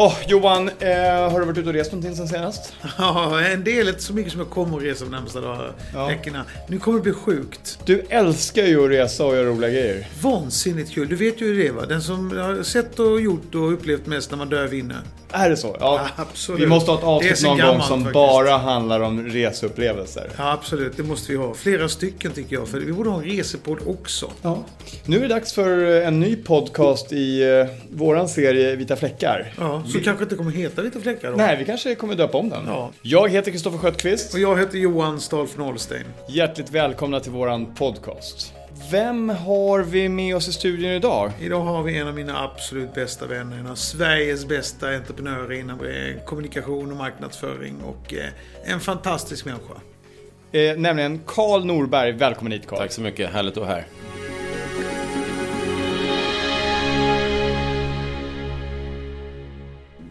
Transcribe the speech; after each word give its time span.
Åh, 0.00 0.14
Johan, 0.26 0.68
eh, 0.68 1.30
har 1.30 1.40
du 1.40 1.46
varit 1.46 1.58
ute 1.58 1.68
och 1.68 1.74
rest 1.74 1.92
någonting 1.92 2.16
sen 2.16 2.28
senast? 2.28 2.72
Ja, 2.98 3.40
en 3.40 3.64
del, 3.64 3.88
inte 3.88 4.02
så 4.02 4.12
mycket 4.12 4.32
som 4.32 4.40
jag 4.40 4.50
kommer 4.50 4.76
att 4.76 4.82
resa 4.82 5.04
de 5.04 5.10
närmsta 5.10 5.40
dagarna, 5.40 5.72
Ja. 5.94 6.06
veckorna. 6.06 6.44
Nu 6.68 6.78
kommer 6.78 6.98
det 6.98 7.02
bli 7.02 7.12
sjukt. 7.12 7.78
Du 7.84 8.00
älskar 8.08 8.62
ju 8.64 8.84
att 8.84 8.90
resa 8.90 9.24
och 9.24 9.36
göra 9.36 9.46
roliga 9.46 9.70
grejer. 9.70 10.08
Vansinnigt 10.22 10.90
kul. 10.94 11.08
Du 11.08 11.16
vet 11.16 11.40
ju 11.40 11.46
hur 11.46 11.58
det 11.58 11.66
är 11.68 11.72
va? 11.72 11.86
Den 11.86 12.02
som 12.02 12.30
har 12.38 12.62
sett 12.62 12.98
och 12.98 13.20
gjort 13.20 13.54
och 13.54 13.72
upplevt 13.72 14.06
mest 14.06 14.30
när 14.30 14.38
man 14.38 14.48
dör 14.48 14.66
vinner. 14.66 15.00
Är 15.32 15.50
det 15.50 15.56
så? 15.56 15.76
Ja, 15.80 16.06
absolut. 16.16 16.60
Vi 16.60 16.66
måste 16.66 16.90
ha 16.90 16.98
ett 16.98 17.04
avsnitt 17.04 17.42
någon 17.42 17.50
gång 17.50 17.66
gammalt 17.66 17.84
som 17.84 17.98
faktiskt. 18.00 18.14
bara 18.14 18.56
handlar 18.56 19.00
om 19.00 19.24
reseupplevelser. 19.24 20.30
Ja, 20.36 20.52
absolut. 20.52 20.96
Det 20.96 21.02
måste 21.02 21.32
vi 21.32 21.38
ha. 21.38 21.54
Flera 21.54 21.88
stycken 21.88 22.32
tycker 22.32 22.56
jag. 22.56 22.68
För 22.68 22.78
vi 22.78 22.92
borde 22.92 23.10
ha 23.10 23.18
en 23.22 23.24
resepodd 23.24 23.78
också. 23.86 24.30
Ja. 24.42 24.64
Nu 25.04 25.16
är 25.16 25.20
det 25.20 25.28
dags 25.28 25.52
för 25.52 26.02
en 26.02 26.20
ny 26.20 26.36
podcast 26.36 27.12
i 27.12 27.42
eh, 27.42 27.66
våran 27.90 28.28
serie 28.28 28.76
Vita 28.76 28.96
fläckar. 28.96 29.54
Ja, 29.58 29.82
så 29.92 30.00
kanske 30.00 30.24
inte 30.24 30.36
kommer 30.36 30.50
heta 30.50 30.82
Vita 30.82 31.00
fläckar 31.00 31.30
då. 31.30 31.36
Nej, 31.36 31.56
vi 31.56 31.64
kanske 31.64 31.94
kommer 31.94 32.14
döpa 32.14 32.38
om 32.38 32.48
den. 32.48 32.62
Ja. 32.66 32.90
Jag 33.02 33.28
heter 33.28 33.50
Kristoffer 33.50 33.78
Sköttqvist. 33.78 34.34
Och 34.34 34.40
jag 34.40 34.58
heter 34.58 34.78
Johan 34.78 35.20
Stolf 35.20 35.56
Nollstein. 35.56 36.04
Hjärtligt 36.28 36.70
välkomna 36.70 37.20
till 37.20 37.32
våran 37.32 37.74
podcast. 37.74 38.52
Vem 38.90 39.28
har 39.28 39.80
vi 39.82 40.08
med 40.08 40.36
oss 40.36 40.48
i 40.48 40.52
studion 40.52 40.90
idag? 40.90 41.32
Idag 41.40 41.60
har 41.60 41.82
vi 41.82 41.98
en 41.98 42.08
av 42.08 42.14
mina 42.14 42.44
absolut 42.44 42.94
bästa 42.94 43.26
vänner. 43.26 43.58
En 43.58 43.66
av 43.66 43.74
Sveriges 43.74 44.46
bästa 44.46 44.88
entreprenörer 44.88 45.52
inom 45.52 45.80
eh, 45.80 46.24
kommunikation 46.24 46.90
och 46.90 46.96
marknadsföring. 46.96 47.82
Och 47.82 48.14
eh, 48.14 48.72
en 48.72 48.80
fantastisk 48.80 49.44
människa. 49.44 49.74
Eh, 50.52 50.76
nämligen 50.76 51.20
Karl 51.26 51.64
Norberg. 51.64 52.12
Välkommen 52.12 52.52
hit 52.52 52.66
Karl. 52.66 52.78
Tack 52.78 52.92
så 52.92 53.00
mycket, 53.00 53.30
härligt 53.30 53.56
att 53.56 53.62
vara 53.62 53.70
här. 53.70 53.86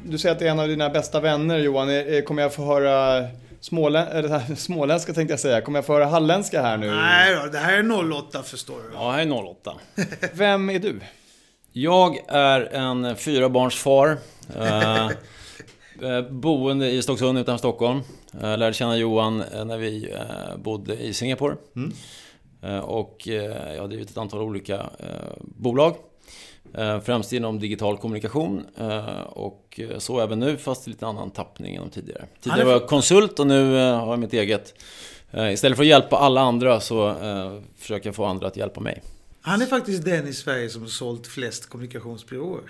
Du 0.04 0.18
säger 0.18 0.36
att 0.36 0.40
det 0.40 0.48
är 0.48 0.52
en 0.52 0.60
av 0.60 0.68
dina 0.68 0.90
bästa 0.90 1.20
vänner 1.20 1.58
Johan. 1.58 1.90
Eh, 1.90 2.22
Kommer 2.22 2.42
jag 2.42 2.54
få 2.54 2.66
höra 2.66 3.26
smålä 3.62 4.06
eller, 4.06 4.44
det 4.50 4.56
småländska 4.56 5.14
tänkte 5.14 5.32
jag 5.32 5.40
säga. 5.40 5.62
Kommer 5.62 5.78
jag 5.78 5.86
få 5.86 5.94
höra 5.94 6.06
halländska 6.06 6.62
här 6.62 6.78
nu? 6.78 6.92
Nej 6.92 7.36
då, 7.36 7.52
det 7.52 7.58
här 7.58 7.74
är 7.74 8.14
08 8.14 8.44
förstår 8.44 8.76
du. 8.76 8.94
Ja, 8.94 9.12
här 9.12 9.20
är 9.20 9.44
08. 9.46 9.74
Vem 10.34 10.70
är 10.70 10.80
du? 10.80 11.00
Jag 11.72 12.20
är 12.28 12.62
en 12.62 13.16
fyrabarnsfar. 13.16 14.18
Eh, 14.56 15.06
eh, 16.10 16.22
boende 16.30 16.90
i 16.90 17.02
Stocksund 17.02 17.40
utanför 17.40 17.58
Stockholm. 17.58 18.02
Eh, 18.42 18.58
lärde 18.58 18.74
känna 18.74 18.98
Johan 18.98 19.38
när 19.38 19.78
vi 19.78 20.16
bodde 20.58 20.96
i 20.96 21.14
Singapore. 21.14 21.56
Eh, 22.64 22.80
och 22.80 23.28
jag 23.28 23.82
har 23.82 23.88
drivit 23.88 24.10
ett 24.10 24.18
antal 24.18 24.42
olika 24.42 24.90
bolag. 25.40 25.96
Eh, 26.74 27.00
främst 27.02 27.34
inom 27.34 27.60
digital 27.60 27.98
kommunikation. 27.98 28.66
Eh, 28.78 29.22
och 29.22 29.80
eh, 29.80 29.98
så 29.98 30.20
även 30.20 30.40
nu, 30.40 30.58
fast 30.58 30.88
i 30.88 30.90
lite 30.90 31.08
annan 31.08 31.32
tappning 31.32 31.76
än 31.76 31.90
tidigare. 31.90 32.26
Tidigare 32.42 32.64
var 32.64 32.72
jag 32.72 32.88
konsult 32.88 33.40
och 33.40 33.48
nu 33.48 33.74
har 33.76 34.10
jag 34.10 34.20
mitt 34.20 34.34
eget. 34.34 34.74
Istället 35.52 35.76
för 35.78 35.84
att 35.84 35.88
hjälpa 35.88 36.18
alla 36.18 36.42
andra 36.42 36.80
så 36.80 37.16
försöker 37.78 38.08
jag 38.08 38.16
få 38.16 38.26
andra 38.26 38.48
att 38.48 38.58
hjälpa 38.58 38.82
mig. 38.82 39.02
Han 39.42 39.62
är 39.62 39.66
faktiskt 39.66 40.06
den 40.06 40.28
i 40.28 40.34
Sverige 40.34 40.70
som 40.70 40.82
har 40.82 40.90
sålt 40.90 41.28
flest 41.28 41.70
kommunikationsbyråer. 41.70 42.64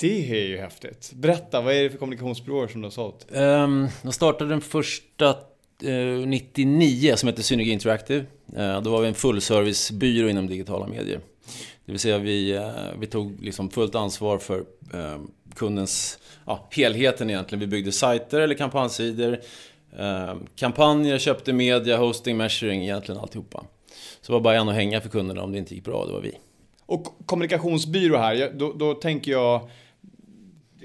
Det 0.00 0.30
är 0.30 0.46
ju 0.46 0.58
häftigt. 0.58 1.12
Berätta, 1.14 1.60
vad 1.60 1.74
är 1.74 1.82
det 1.82 1.90
för 1.90 1.98
kommunikationsbyråer 1.98 2.68
som 2.68 2.80
du 2.80 2.86
har 2.86 2.90
sålt? 2.90 3.26
Um, 3.30 3.88
jag 4.02 4.14
startade 4.14 4.50
den 4.50 4.60
första 4.60 5.28
eh, 5.82 6.26
99 6.26 7.16
som 7.16 7.26
hette 7.26 7.42
Synergy 7.42 7.70
Interactive. 7.70 8.24
Då 8.82 8.90
var 8.90 9.00
vi 9.00 9.08
en 9.08 9.14
fullservicebyrå 9.14 10.28
inom 10.28 10.46
digitala 10.46 10.86
medier. 10.86 11.20
Det 11.86 11.92
vill 11.92 12.00
säga 12.00 12.18
vi, 12.18 12.52
eh, 12.56 12.70
vi 12.98 13.06
tog 13.06 13.40
liksom 13.40 13.70
fullt 13.70 13.94
ansvar 13.94 14.38
för 14.38 14.58
eh, 14.94 15.18
kundens, 15.54 16.18
ja, 16.46 16.68
helheten 16.70 17.30
egentligen. 17.30 17.60
Vi 17.60 17.66
byggde 17.66 17.92
sajter 17.92 18.40
eller 18.40 18.54
kampanjsidor, 18.54 19.38
eh, 19.98 20.34
kampanjer, 20.56 21.18
köpte 21.18 21.52
media, 21.52 21.96
hosting, 21.96 22.36
measuring, 22.36 22.82
egentligen 22.82 23.20
alltihopa. 23.20 23.64
Så 24.20 24.26
det 24.26 24.32
var 24.32 24.40
bara 24.40 24.54
en 24.54 24.68
att 24.68 24.74
hänga 24.74 25.00
för 25.00 25.08
kunderna 25.08 25.42
om 25.42 25.52
det 25.52 25.58
inte 25.58 25.74
gick 25.74 25.84
bra, 25.84 26.06
det 26.06 26.12
var 26.12 26.20
vi. 26.20 26.38
Och 26.86 27.06
kommunikationsbyrå 27.26 28.16
här, 28.16 28.52
då, 28.54 28.72
då 28.72 28.94
tänker 28.94 29.32
jag... 29.32 29.68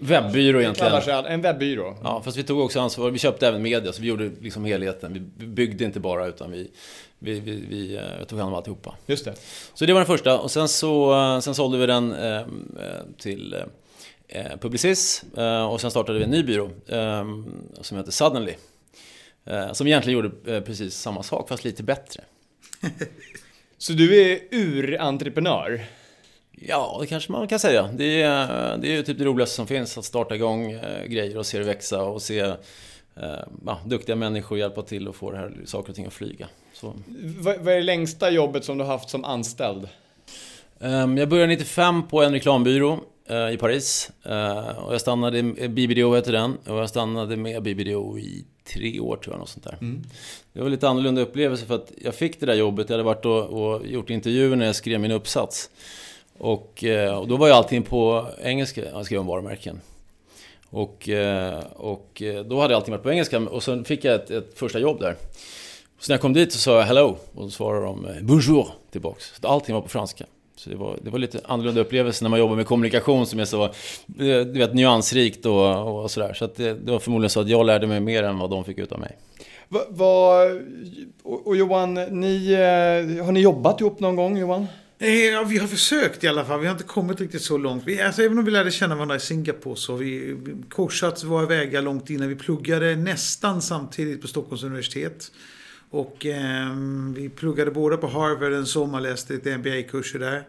Webbyrå 0.02 0.62
egentligen. 0.62 1.02
sig 1.02 1.14
En 1.28 1.42
webbyrå. 1.42 1.98
Ja, 2.04 2.22
fast 2.26 2.38
vi 2.38 2.44
tog 2.44 2.60
också 2.60 2.80
ansvar. 2.80 3.12
Vi 3.12 3.20
köpte 3.20 3.48
även 3.48 3.62
media, 3.62 3.94
så 3.94 4.02
vi 4.02 4.08
gjorde 4.08 4.32
liksom 4.42 4.66
helheten. 4.66 5.14
Vi 5.38 5.46
byggde 5.46 5.86
inte 5.86 6.00
bara, 6.00 6.28
utan 6.28 6.52
vi, 6.52 6.72
vi, 7.20 7.40
vi, 7.40 7.66
vi 7.70 7.96
eh, 7.96 8.26
tog 8.28 8.40
hand 8.40 8.52
om 8.52 8.58
alltihopa. 8.58 8.96
Just 9.06 9.26
det. 9.26 9.36
Så 9.74 9.86
det 9.86 9.94
var 9.94 10.00
den 10.00 10.08
första. 10.08 10.40
Och 10.40 10.52
sen 10.52 10.68
så 10.68 11.14
eh, 11.14 11.40
sen 11.40 11.56
sålde 11.56 11.78
vi 11.78 11.86
den 11.86 12.14
eh, 12.14 12.42
till 13.18 13.56
eh, 14.28 14.58
Publicis. 14.62 15.24
Eh, 15.38 15.66
och 15.66 15.82
sen 15.82 15.92
startade 15.92 16.18
vi 16.20 16.24
en 16.24 16.32
ny 16.32 16.44
byrå 16.44 16.70
som 17.82 17.98
heter 17.98 18.12
Suddenly. 18.12 18.54
Som 19.74 19.88
egentligen 19.88 20.20
gjorde 20.20 20.62
precis 20.62 20.96
samma 20.96 21.24
sak, 21.24 21.50
fast 21.50 21.64
lite 21.64 21.84
bättre. 21.84 22.24
Så 23.78 23.94
du 23.94 24.22
är 24.22 24.40
urentreprenör? 24.52 25.86
Ja, 26.52 26.98
det 27.02 27.08
kanske 27.08 27.32
man 27.32 27.48
kan 27.48 27.60
säga. 27.60 27.90
Det 27.94 28.22
är, 28.22 28.78
det 28.78 28.88
är 28.88 28.92
ju 28.92 29.04
typ 29.04 29.18
det 29.18 29.26
roligaste 29.26 29.56
som 29.56 29.68
finns, 29.68 29.98
att 29.98 30.06
starta 30.06 30.36
igång 30.36 30.80
grejer 31.08 31.38
och 31.38 31.46
se 31.46 31.58
det 31.60 31.64
växa 31.64 32.04
och 32.04 32.22
se 32.22 32.54
ja, 33.66 33.80
duktiga 33.86 34.16
människor 34.16 34.58
hjälpa 34.58 34.82
till 34.82 35.08
och 35.08 35.16
få 35.16 35.32
det 35.32 35.38
här, 35.38 35.54
saker 35.66 35.90
och 35.90 35.96
ting 35.96 36.06
att 36.06 36.14
flyga. 36.14 36.48
Så. 36.82 36.94
Vad, 37.40 37.58
vad 37.58 37.74
är 37.74 37.78
det 37.78 37.84
längsta 37.84 38.30
jobbet 38.32 38.66
som 38.66 38.78
du 38.78 38.84
har 38.84 38.92
haft 38.92 39.10
som 39.10 39.26
anställd? 39.26 39.88
Ehm, 40.82 41.18
Jag 41.18 41.30
började 41.30 41.48
95 41.48 42.08
på 42.08 42.24
en 42.24 42.32
reklambyrå 42.34 43.00
eh, 43.30 43.50
i 43.54 43.58
Paris. 43.58 44.12
Eh, 44.26 44.78
Och 44.80 44.94
jag 44.94 45.02
stannade, 45.02 45.44
BBDO 45.70 46.16
heter 46.16 46.32
den, 46.32 46.58
och 46.68 46.78
jag 46.78 46.90
stannade 46.90 47.36
med 47.38 47.64
BBDO 47.64 48.18
i 48.20 48.46
tre 48.74 49.00
år 49.00 49.16
tror 49.18 49.34
jag, 49.36 49.40
något 49.40 49.50
sånt 49.50 49.64
där. 49.66 49.78
Det 50.54 50.62
var 50.62 50.70
lite 50.70 50.90
annorlunda 50.90 51.22
upplevelse 51.22 51.66
för 51.66 51.76
att 51.76 51.92
jag 52.04 52.16
fick 52.16 52.40
det 52.40 52.46
där 52.46 52.54
jobbet, 52.56 52.90
jag 52.90 52.94
hade 52.94 53.04
varit 53.04 53.26
och, 53.26 53.44
och 53.44 53.88
gjort 53.88 54.10
intervjuer 54.10 54.56
när 54.56 54.66
jag 54.66 54.76
skrev 54.76 55.00
min 55.00 55.12
uppsats. 55.12 55.70
Och, 56.38 56.84
eh, 56.84 57.18
och 57.20 57.28
då 57.28 57.38
var 57.38 57.48
ju 57.48 57.54
allting 57.54 57.84
på 57.84 58.28
engelska, 58.44 58.86
jag 58.92 59.06
skrev 59.06 59.20
om 59.20 59.28
varumärken. 59.28 59.82
Och, 60.72 61.10
och 61.76 62.22
då 62.46 62.60
hade 62.62 62.76
allting 62.76 62.92
varit 62.92 63.04
på 63.04 63.12
engelska 63.12 63.38
och 63.40 63.64
sen 63.64 63.86
fick 63.86 64.04
jag 64.06 64.16
ett, 64.16 64.32
ett 64.32 64.60
första 64.60 64.80
jobb 64.80 65.00
där. 65.00 65.16
Så 66.00 66.12
när 66.12 66.14
jag 66.14 66.22
kom 66.22 66.34
dit 66.34 66.54
så 66.54 66.60
sa 66.60 66.78
jag 66.78 66.86
hello 66.86 67.18
och 67.34 67.44
då 67.44 67.50
svarade 67.50 67.86
de 67.86 68.06
eh, 68.06 68.22
bonjour 68.22 68.68
tillbaks. 68.92 69.34
Så 69.42 69.48
Allting 69.48 69.76
var 69.76 69.82
på 69.82 69.90
franska. 69.90 70.26
Så 70.56 70.70
det 70.70 70.76
var, 70.76 71.00
det 71.02 71.10
var 71.10 71.20
lite 71.20 71.42
annorlunda 71.46 71.82
upplevelse 71.82 72.24
när 72.24 72.30
man 72.30 72.40
jobbar 72.40 72.56
med 72.56 72.66
kommunikation 72.66 73.26
som 73.26 73.40
är 73.40 73.46
så 73.46 73.64
eh, 73.64 73.72
du 74.18 74.60
vet, 74.60 74.74
nyansrikt 74.74 75.46
och, 75.46 76.04
och 76.04 76.12
sådär. 76.12 76.34
Så 76.34 76.46
att 76.46 76.56
det, 76.56 76.74
det 76.74 76.92
var 76.92 77.00
förmodligen 77.00 77.30
så 77.30 77.40
att 77.40 77.50
jag 77.50 77.66
lärde 77.66 77.88
mig 77.88 78.00
mer 78.00 78.24
än 78.24 78.38
vad 78.38 78.50
de 78.50 78.64
fick 78.64 78.78
ut 78.78 78.92
av 78.92 79.00
mig. 79.00 79.18
Va, 79.68 79.82
va, 79.90 80.44
och, 81.24 81.48
och 81.48 81.56
Johan, 81.56 81.94
ni, 81.94 82.52
eh, 82.52 83.26
har 83.26 83.32
ni 83.32 83.40
jobbat 83.40 83.82
ihop 83.82 84.00
någon 84.00 84.16
gång 84.16 84.38
Johan? 84.38 84.68
Ja, 84.98 85.44
vi 85.44 85.58
har 85.58 85.68
försökt 85.68 86.24
i 86.24 86.28
alla 86.28 86.46
fall. 86.46 86.60
Vi 86.60 86.66
har 86.66 86.74
inte 86.74 86.84
kommit 86.84 87.22
riktigt 87.22 87.42
så 87.42 87.58
långt. 87.58 87.84
Vi, 87.86 88.02
alltså, 88.02 88.22
även 88.22 88.40
om 88.40 88.46
vi 88.46 88.52
lärde 88.52 88.72
känna 88.72 88.96
varandra 88.96 89.16
i 89.16 89.20
Singapore 89.20 89.76
så 89.76 89.94
har 89.94 89.98
vi 89.98 90.34
vi 90.34 90.56
korsat 90.70 91.24
våra 91.24 91.46
vägar 91.46 91.82
långt 91.82 92.10
innan. 92.10 92.30
Vi 92.30 92.36
pluggade 92.36 92.96
nästan 92.96 93.62
samtidigt 93.62 94.22
på 94.22 94.28
Stockholms 94.28 94.64
universitet. 94.64 95.32
Och 95.92 96.26
ehm, 96.26 97.14
vi 97.18 97.30
pluggade 97.30 97.72
båda 97.72 97.98
på 97.98 98.08
Harvard 98.08 98.54
en 98.54 98.66
sommar, 98.66 99.02
läste 99.02 99.34
lite 99.34 99.58
MBA-kurser 99.58 100.20
där. 100.20 100.44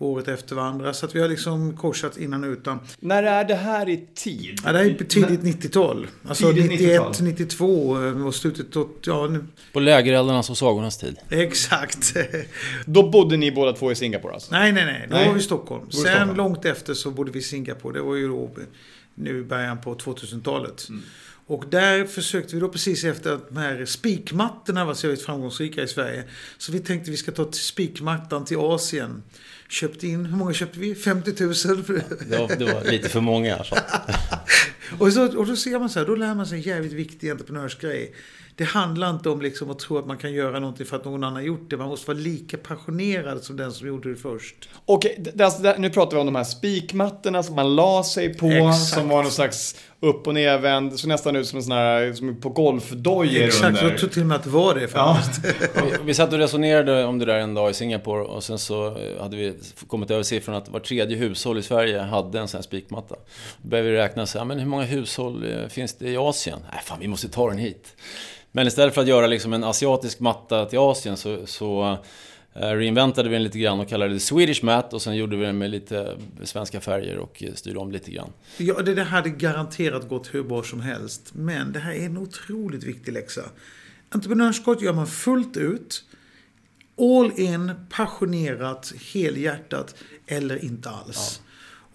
Året 0.00 0.28
efter 0.28 0.56
varandra. 0.56 0.94
Så 0.94 1.06
att 1.06 1.14
vi 1.14 1.20
har 1.20 1.28
liksom 1.28 1.76
korsat 1.76 2.16
innan 2.16 2.44
och 2.44 2.50
utan. 2.50 2.78
När 3.00 3.22
är 3.22 3.44
det 3.44 3.54
här 3.54 3.88
i 3.88 4.06
tid? 4.14 4.60
Ja, 4.64 4.72
det 4.72 4.78
här 4.78 4.84
är 4.86 5.04
tidigt 5.04 5.40
90-tal. 5.40 6.06
Alltså 6.28 6.52
Tidigt 6.52 6.70
91, 6.70 7.00
90-tal. 7.00 7.24
92 7.26 8.04
eh, 8.04 8.26
och 8.26 8.34
slutet 8.34 8.76
åt, 8.76 9.02
ja 9.06 9.26
nu, 9.26 9.44
På 9.72 9.80
lägereldarnas 9.80 10.50
och 10.50 10.58
sagornas 10.58 10.98
tid. 10.98 11.16
exakt. 11.30 12.16
Då 12.86 13.10
bodde 13.10 13.36
ni 13.36 13.52
båda 13.52 13.72
två 13.72 13.92
i 13.92 13.94
Singapore 13.94 14.34
alltså? 14.34 14.52
Nej, 14.52 14.72
nej, 14.72 14.84
nej. 14.84 15.06
Då 15.10 15.16
Nej. 15.16 15.26
var 15.26 15.34
vi 15.34 15.40
i 15.40 15.42
Stockholm. 15.42 15.90
Sen 15.90 16.00
Stockholm. 16.00 16.36
långt 16.36 16.64
efter 16.64 16.94
så 16.94 17.10
bodde 17.10 17.30
vi 17.32 17.38
i 17.38 17.42
Singapore. 17.42 17.98
Det 17.98 18.02
var 18.04 18.14
ju 18.16 18.28
då 18.28 18.50
nu 19.14 19.38
i 19.38 19.42
början 19.42 19.78
på 19.80 19.94
2000-talet. 19.94 20.86
Mm. 20.88 21.02
Och 21.48 21.64
där 21.70 22.04
försökte 22.04 22.54
vi 22.54 22.60
då 22.60 22.68
precis 22.68 23.04
efter 23.04 23.32
att 23.32 23.48
de 23.48 23.56
här 23.56 23.84
spikmattorna 23.84 24.84
var 24.84 24.94
så 24.94 25.06
väldigt 25.06 25.26
framgångsrika 25.26 25.82
i 25.82 25.88
Sverige. 25.88 26.24
Så 26.58 26.72
vi 26.72 26.78
tänkte 26.78 27.10
vi 27.10 27.16
ska 27.16 27.32
ta 27.32 27.52
spikmattan 27.52 28.44
till 28.44 28.56
Asien. 28.58 29.22
Köpte 29.68 30.06
in, 30.06 30.26
hur 30.26 30.36
många 30.36 30.52
köpte 30.52 30.78
vi? 30.78 30.94
50 30.94 31.44
000? 31.44 31.54
Det 32.28 32.38
var, 32.38 32.56
det 32.56 32.64
var 32.64 32.90
lite 32.90 33.08
för 33.08 33.20
många 33.20 33.56
alltså. 33.56 33.74
och, 34.98 35.12
så, 35.12 35.38
och 35.38 35.46
då 35.46 35.56
ser 35.56 35.78
man 35.78 35.90
så 35.90 35.98
här, 35.98 36.06
då 36.06 36.14
lär 36.14 36.34
man 36.34 36.46
sig 36.46 36.58
en 36.58 36.62
jävligt 36.62 36.92
viktig 36.92 37.30
entreprenörsgrej. 37.30 38.14
Det 38.58 38.64
handlar 38.64 39.10
inte 39.10 39.30
om 39.30 39.42
liksom 39.42 39.70
att 39.70 39.78
tro 39.78 39.98
att 39.98 40.06
man 40.06 40.18
kan 40.18 40.32
göra 40.32 40.58
någonting 40.58 40.86
för 40.86 40.96
att 40.96 41.04
någon 41.04 41.24
annan 41.24 41.44
gjort 41.44 41.70
det. 41.70 41.76
Man 41.76 41.88
måste 41.88 42.10
vara 42.10 42.18
lika 42.18 42.56
passionerad 42.56 43.42
som 43.42 43.56
den 43.56 43.72
som 43.72 43.86
gjorde 43.88 44.10
det 44.10 44.16
först. 44.16 44.68
Okej, 44.84 45.16
det- 45.34 45.44
alltså, 45.44 45.62
det- 45.62 45.76
nu 45.78 45.90
pratar 45.90 46.16
vi 46.16 46.20
om 46.20 46.26
de 46.26 46.34
här 46.34 46.44
spikmattorna 46.44 47.42
som 47.42 47.54
man 47.54 47.76
la 47.76 48.04
sig 48.04 48.34
på, 48.34 48.46
Exakt. 48.46 48.88
som 48.94 49.08
var 49.08 49.22
någon 49.22 49.32
slags 49.32 49.76
upp 50.00 50.26
och 50.26 50.34
nervänd, 50.34 50.98
så 51.00 51.08
nästan 51.08 51.36
ut 51.36 51.46
som 51.46 51.56
en 51.56 51.62
sån 51.62 51.72
här, 51.72 52.12
som 52.12 52.36
på 52.40 52.48
golfdojor 52.48 53.42
Exakt, 53.44 53.64
under. 53.68 53.82
jag 53.90 53.98
tror 53.98 54.08
till 54.10 54.22
och 54.22 54.28
med 54.28 54.36
att 54.36 54.44
det 54.44 54.50
var 54.50 54.74
det 54.74 54.88
faktiskt. 54.88 55.44
Vi, 55.84 55.92
vi 56.04 56.14
satt 56.14 56.32
och 56.32 56.38
resonerade 56.38 57.04
om 57.04 57.18
det 57.18 57.24
där 57.24 57.38
en 57.38 57.54
dag 57.54 57.70
i 57.70 57.74
Singapore 57.74 58.22
och 58.22 58.44
sen 58.44 58.58
så 58.58 58.86
eh, 58.86 59.22
hade 59.22 59.36
vi 59.36 59.54
kommit 59.86 60.10
över 60.10 60.22
siffran 60.22 60.56
att 60.56 60.68
var 60.68 60.80
tredje 60.80 61.16
hushåll 61.16 61.58
i 61.58 61.62
Sverige 61.62 61.98
hade 62.00 62.38
en 62.40 62.48
sån 62.48 62.58
här 62.58 62.62
spikmatta. 62.62 63.14
Då 63.62 63.68
började 63.68 63.90
vi 63.90 63.96
räkna 63.96 64.26
så 64.26 64.38
här, 64.38 64.44
men 64.44 64.58
hur 64.58 64.66
många 64.66 64.84
hushåll 64.84 65.52
eh, 65.52 65.68
finns 65.68 65.94
det 65.94 66.08
i 66.10 66.16
Asien? 66.16 66.58
Nej, 66.72 66.80
fan 66.84 66.98
vi 67.00 67.08
måste 67.08 67.28
ta 67.28 67.48
den 67.48 67.58
hit. 67.58 67.96
Men 68.52 68.66
istället 68.66 68.94
för 68.94 69.00
att 69.00 69.08
göra 69.08 69.26
liksom 69.26 69.52
en 69.52 69.64
asiatisk 69.64 70.20
matta 70.20 70.66
till 70.66 70.78
Asien 70.78 71.16
så, 71.16 71.46
så 71.46 71.98
eh, 72.54 72.60
reinventade 72.60 73.28
vi 73.28 73.34
den 73.34 73.42
lite 73.42 73.58
grann 73.58 73.80
och 73.80 73.88
kallade 73.88 74.12
det 74.12 74.20
Swedish 74.20 74.64
Mat 74.64 74.92
och 74.94 75.02
sen 75.02 75.16
gjorde 75.16 75.36
vi 75.36 75.44
den 75.44 75.58
med 75.58 75.70
lite 75.70 76.16
svenska 76.44 76.80
färger 76.80 77.18
och 77.18 77.42
eh, 77.42 77.54
styrde 77.54 77.78
om 77.78 77.92
lite 77.92 78.10
grann. 78.10 78.32
Ja, 78.56 78.82
det 78.82 79.02
hade 79.02 79.30
garanterat 79.30 80.08
gått 80.08 80.34
hur 80.34 80.42
bra 80.42 80.62
som 80.62 80.80
helst. 80.80 81.30
Men 81.34 81.72
det 81.72 81.78
här 81.78 81.92
är 81.92 82.06
en 82.06 82.18
otroligt 82.18 82.84
viktig 82.84 83.12
läxa. 83.12 83.42
Entreprenörskap 84.10 84.82
gör 84.82 84.92
man 84.92 85.06
fullt 85.06 85.56
ut. 85.56 86.04
All 87.00 87.32
in, 87.40 87.72
passionerat, 87.90 88.92
helhjärtat 89.12 89.94
eller 90.26 90.64
inte 90.64 90.90
alls. 90.90 91.40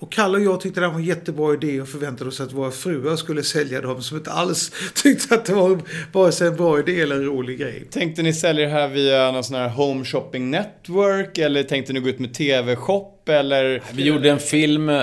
Och 0.04 0.12
Kalle 0.12 0.38
och 0.38 0.44
jag 0.44 0.62
tyckte 0.62 0.80
det 0.80 0.86
här 0.86 0.94
var 0.94 1.00
en 1.00 1.06
jättebra 1.06 1.54
idé 1.54 1.82
och 1.82 1.88
förväntade 1.88 2.30
oss 2.30 2.42
att 2.42 2.54
våra 2.54 2.72
fruar 2.72 3.16
skulle 3.16 3.44
sälja 3.44 3.82
dem 3.82 4.02
som 4.02 4.18
inte 4.18 4.32
alls 4.32 4.72
tyckte 4.96 5.36
att 5.36 5.46
det 5.46 5.54
var 5.54 5.82
vare 6.12 6.32
sig 6.32 6.48
en 6.48 6.56
bra 6.56 6.80
idé 6.80 7.02
eller 7.02 7.16
en 7.16 7.26
rolig 7.26 7.60
grej. 7.60 7.88
Tänkte 7.92 8.22
ni 8.22 8.34
sälja 8.34 8.66
det 8.66 8.72
här 8.72 8.88
via 8.88 9.32
någon 9.32 9.44
sån 9.44 9.56
här 9.56 9.70
home 9.70 10.06
shopping 10.06 10.52
network 10.52 11.38
eller 11.38 11.64
tänkte 11.64 11.94
ni 11.94 12.00
gå 12.00 12.10
ut 12.10 12.20
med 12.20 12.34
TV-shop 12.34 13.13
eller? 13.30 13.82
Vi 13.94 14.04
gjorde 14.04 14.30
en 14.30 14.40
film 14.40 14.90
eh, 14.90 14.96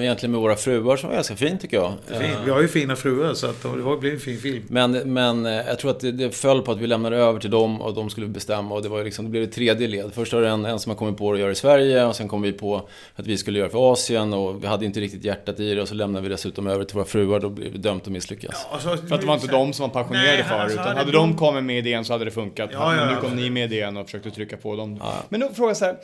egentligen 0.00 0.30
med 0.30 0.40
våra 0.40 0.56
fruar 0.56 0.96
som 0.96 1.08
var 1.08 1.14
ganska 1.14 1.36
fin 1.36 1.58
tycker 1.58 1.76
jag. 1.76 1.92
Fin. 2.06 2.30
Vi 2.44 2.50
har 2.50 2.60
ju 2.60 2.68
fina 2.68 2.96
fruar 2.96 3.34
så 3.34 3.46
att 3.46 3.62
det 3.62 3.96
blev 4.00 4.12
en 4.14 4.20
fin 4.20 4.38
film. 4.38 4.64
Men, 4.68 4.92
men 4.92 5.46
eh, 5.46 5.52
jag 5.52 5.78
tror 5.78 5.90
att 5.90 6.00
det, 6.00 6.12
det 6.12 6.30
föll 6.30 6.62
på 6.62 6.72
att 6.72 6.78
vi 6.78 6.86
lämnade 6.86 7.16
över 7.16 7.40
till 7.40 7.50
dem 7.50 7.80
och 7.80 7.94
de 7.94 8.10
skulle 8.10 8.26
bestämma 8.26 8.74
och 8.74 8.82
det 8.82 8.88
var 8.88 9.04
liksom, 9.04 9.24
det 9.24 9.30
blev 9.30 9.42
ett 9.42 9.52
tredje 9.52 9.88
led. 9.88 10.10
Först 10.14 10.32
var 10.32 10.40
det 10.40 10.48
en, 10.48 10.64
en 10.64 10.78
som 10.78 10.90
har 10.90 10.96
kommit 10.96 11.16
på 11.16 11.32
att 11.32 11.38
göra 11.38 11.50
i 11.50 11.54
Sverige 11.54 12.04
och 12.04 12.16
sen 12.16 12.28
kom 12.28 12.42
vi 12.42 12.52
på 12.52 12.88
att 13.14 13.26
vi 13.26 13.36
skulle 13.36 13.58
göra 13.58 13.68
för 13.68 13.92
Asien 13.92 14.32
och 14.32 14.62
vi 14.64 14.66
hade 14.66 14.84
inte 14.84 15.00
riktigt 15.00 15.24
hjärtat 15.24 15.60
i 15.60 15.74
det 15.74 15.82
och 15.82 15.88
så 15.88 15.94
lämnade 15.94 16.22
vi 16.22 16.28
dessutom 16.28 16.66
över 16.66 16.84
till 16.84 16.94
våra 16.96 17.04
fruar, 17.04 17.40
då 17.40 17.48
blev 17.48 17.72
vi 17.72 17.78
dömt 17.78 18.02
att 18.02 18.12
misslyckas. 18.12 18.66
Alltså, 18.70 18.96
För 18.96 19.14
att 19.14 19.20
det 19.20 19.26
var 19.26 19.34
inte 19.34 19.46
de 19.46 19.72
som 19.72 19.82
var 19.82 20.02
passionerade 20.02 20.32
Nej, 20.32 20.44
för 20.44 20.54
alltså, 20.54 20.74
utan 20.74 20.86
hade 20.86 20.98
hade 20.98 21.12
de- 21.12 21.36
kommit 21.36 21.64
med 21.64 21.78
idén 21.78 22.04
så 22.04 22.12
hade 22.12 22.24
det 22.24 22.30
funkat. 22.30 22.70
Ja, 22.72 22.94
ja, 22.94 23.00
men 23.00 23.08
nu 23.08 23.14
ja. 23.14 23.20
kom 23.20 23.36
ni 23.36 23.50
med 23.50 23.72
idén 23.72 23.96
och 23.96 24.06
försökte 24.06 24.30
trycka 24.30 24.56
på 24.56 24.76
dem. 24.76 25.02
Men 25.28 25.40
då 25.40 25.48
frågar 25.48 25.70
jag 25.70 25.76
så 25.76 25.84
här. 25.84 25.96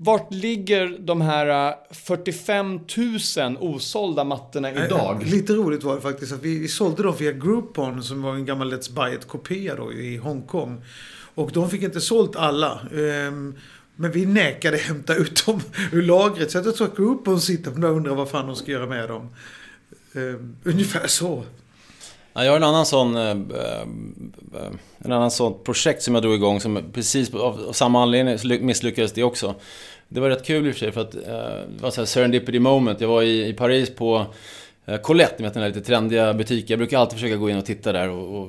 Vart 0.00 0.34
ligger 0.34 0.98
de 0.98 1.20
här 1.20 1.68
äh, 1.68 1.74
45 1.90 2.80
000 3.36 3.56
osålda 3.60 4.24
mattorna 4.24 4.84
idag? 4.84 5.22
Lite 5.26 5.52
roligt 5.52 5.82
var 5.82 5.94
det 5.94 6.00
faktiskt 6.00 6.32
att 6.32 6.42
vi, 6.42 6.58
vi 6.58 6.68
sålde 6.68 7.02
dem 7.02 7.14
via 7.18 7.32
Groupon 7.32 8.02
som 8.02 8.22
var 8.22 8.34
en 8.34 8.44
gammal 8.44 8.72
Let's 8.72 8.92
Buy 8.92 9.14
It-kopia 9.14 9.74
då 9.74 9.92
i 9.92 10.16
Hongkong. 10.16 10.82
Och 11.34 11.50
de 11.52 11.70
fick 11.70 11.82
inte 11.82 12.00
sålt 12.00 12.36
alla. 12.36 12.80
Ehm, 12.96 13.54
men 13.96 14.12
vi 14.12 14.26
nekade 14.26 14.76
hämta 14.76 15.14
ut 15.14 15.46
dem 15.46 15.60
ur 15.92 16.02
lagret. 16.02 16.50
Så 16.50 16.58
jag 16.58 16.76
tror 16.76 16.86
att 16.86 16.96
Groupon 16.96 17.40
sitter 17.40 17.84
och 17.84 17.96
undrar 17.96 18.14
vad 18.14 18.30
fan 18.30 18.46
de 18.46 18.56
ska 18.56 18.70
göra 18.70 18.86
med 18.86 19.08
dem. 19.08 19.28
Ehm, 20.14 20.56
ungefär 20.64 21.06
så. 21.06 21.44
Ja, 22.38 22.44
jag 22.44 22.52
har 22.52 22.56
en 22.56 22.64
annan 22.64 22.86
sån, 22.86 23.16
eh, 23.16 23.30
eh, 23.30 23.82
en 24.98 25.12
annan 25.12 25.30
sån 25.30 25.54
projekt 25.64 26.02
som 26.02 26.14
jag 26.14 26.22
drog 26.22 26.34
igång 26.34 26.60
som 26.60 26.82
precis 26.92 27.34
av, 27.34 27.72
samma 27.72 28.02
anledning 28.02 28.66
misslyckades 28.66 29.12
det 29.12 29.22
också. 29.22 29.54
Det 30.08 30.20
var 30.20 30.28
rätt 30.30 30.44
kul 30.44 30.66
i 30.66 30.70
och 30.70 30.74
för 30.74 30.80
sig 30.80 30.92
för 30.92 31.00
att 31.00 31.14
eh, 31.14 31.20
det 31.76 31.82
var 31.82 31.90
så 31.90 32.00
här 32.00 32.06
serendipity 32.06 32.58
moment. 32.58 33.00
Jag 33.00 33.08
var 33.08 33.22
i, 33.22 33.48
i 33.48 33.52
Paris 33.52 33.94
på 33.94 34.26
Colette, 35.02 35.34
ni 35.38 35.44
vet 35.44 35.54
den 35.54 35.62
där 35.62 35.68
lite 35.68 35.80
trendiga 35.80 36.34
butiken. 36.34 36.66
Jag 36.68 36.78
brukar 36.78 36.98
alltid 36.98 37.18
försöka 37.18 37.36
gå 37.36 37.50
in 37.50 37.58
och 37.58 37.64
titta 37.64 37.92
där 37.92 38.08
och, 38.08 38.38
och 38.38 38.48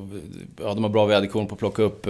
ja, 0.62 0.74
de 0.74 0.84
har 0.84 0.90
bra 0.90 1.06
väderkorn 1.06 1.48
på 1.48 1.54
att 1.54 1.60
plocka 1.60 1.84
upp 1.84 2.08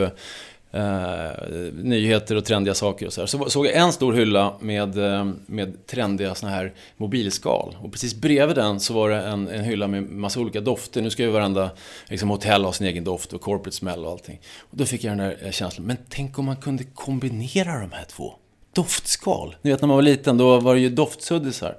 Uh, 0.76 1.74
nyheter 1.74 2.36
och 2.36 2.46
trendiga 2.46 2.74
saker 2.74 3.06
och 3.06 3.14
så 3.14 3.22
här. 3.22 3.26
Så 3.26 3.50
såg 3.50 3.66
jag 3.66 3.76
en 3.76 3.94
stor 3.94 4.14
hylla 4.14 4.54
med, 4.60 4.98
eh, 4.98 5.28
med 5.46 5.88
trendiga 5.88 6.36
såna 6.36 6.52
här 6.52 6.74
mobilskal. 6.98 7.78
Och 7.82 7.92
precis 7.92 8.16
bredvid 8.16 8.56
den 8.56 8.80
så 8.80 8.94
var 8.94 9.10
det 9.10 9.22
en, 9.22 9.48
en 9.48 9.64
hylla 9.64 9.88
med 9.88 10.04
massa 10.04 10.40
olika 10.40 10.62
dofter. 10.62 11.02
Nu 11.02 11.10
ska 11.10 11.24
ju 11.24 11.30
varenda 11.30 11.72
liksom, 12.08 12.30
hotell 12.30 12.66
ha 12.66 12.74
sin 12.74 12.88
egen 12.88 13.04
doft 13.04 13.34
och 13.34 13.42
corporate 13.42 13.78
smell 13.78 14.06
och 14.06 14.12
allting. 14.12 14.40
Och 14.60 14.78
då 14.78 14.86
fick 14.86 15.04
jag 15.04 15.18
den 15.18 15.18
där 15.18 15.38
eh, 15.42 15.52
känslan, 15.52 15.88
men 15.88 15.98
tänk 16.10 16.40
om 16.40 16.46
man 16.46 16.58
kunde 16.58 16.84
kombinera 16.84 17.80
de 17.80 17.92
här 17.92 18.06
två. 18.06 18.34
Doftskal. 18.74 19.56
Ni 19.62 19.72
vet 19.72 19.82
när 19.82 19.88
man 19.88 19.98
var 19.98 20.02
liten, 20.02 20.38
då 20.38 20.60
var 20.60 20.76
det 20.76 20.82
ju 20.82 20.90
doftsuddisar. 20.90 21.78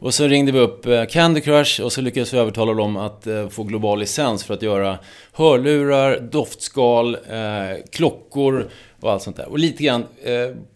Och 0.00 0.14
så 0.14 0.26
ringde 0.26 0.52
vi 0.52 0.58
upp 0.58 0.86
eh, 0.86 1.04
Candy 1.04 1.40
Crush 1.40 1.80
och 1.80 1.92
så 1.92 2.00
lyckades 2.00 2.34
vi 2.34 2.38
övertala 2.38 2.74
dem 2.74 2.96
att 2.96 3.26
eh, 3.26 3.48
få 3.48 3.62
global 3.62 3.98
licens 3.98 4.44
för 4.44 4.54
att 4.54 4.62
göra 4.62 4.98
hörlurar, 5.32 6.20
doftskal, 6.20 7.14
eh, 7.14 7.84
klockor 7.92 8.70
och 9.00 9.12
allt 9.12 9.22
sånt 9.22 9.36
där. 9.36 9.48
Och 9.48 9.58
lite 9.58 9.82
grann 9.82 10.06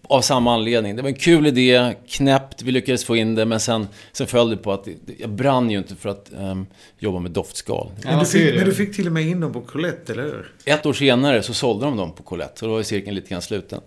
av 0.09 0.21
samma 0.21 0.55
anledning. 0.55 0.97
Det 0.97 1.03
var 1.03 1.09
en 1.09 1.15
kul 1.15 1.47
idé, 1.47 1.95
knäppt, 2.09 2.63
vi 2.63 2.73
lyckades 2.73 3.05
få 3.05 3.17
in 3.17 3.35
det, 3.35 3.45
men 3.45 3.61
sen, 3.61 3.89
sen 4.13 4.27
föll 4.27 4.51
det 4.51 4.57
på 4.57 4.73
att 4.73 4.89
jag 5.19 5.31
brann 5.31 5.71
ju 5.71 5.79
inte 5.79 5.97
för 5.97 6.09
att 6.09 6.33
ehm, 6.33 6.67
jobba 6.99 7.19
med 7.19 7.31
doftskal. 7.31 7.91
Men 8.05 8.19
du, 8.19 8.25
fick, 8.25 8.55
men 8.55 8.65
du 8.65 8.75
fick 8.75 8.97
till 8.97 9.07
och 9.07 9.13
med 9.13 9.27
in 9.27 9.41
dem 9.41 9.53
på 9.53 9.61
Colette, 9.61 10.13
eller 10.13 10.23
hur? 10.23 10.53
Ett 10.65 10.87
år 10.87 10.93
senare 10.93 11.43
så 11.43 11.55
sålde 11.55 11.85
de 11.85 11.97
dem 11.97 12.13
på 12.13 12.23
Colette, 12.23 12.59
så 12.61 12.67
då 12.67 12.73
var 12.73 12.83
cirkeln 12.83 13.15
lite 13.15 13.29
grann 13.29 13.43
sluten. 13.43 13.81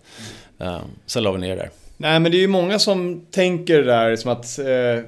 Eh, 0.59 0.79
sen 1.05 1.23
la 1.23 1.31
vi 1.31 1.39
ner 1.39 1.49
det 1.49 1.55
där. 1.55 1.69
Nej, 1.97 2.19
men 2.19 2.31
det 2.31 2.37
är 2.37 2.41
ju 2.41 2.47
många 2.47 2.79
som 2.79 3.25
tänker 3.31 3.77
det 3.77 3.83
där 3.83 4.15
som 4.15 4.31
att, 4.31 4.59
eh, 4.59 5.05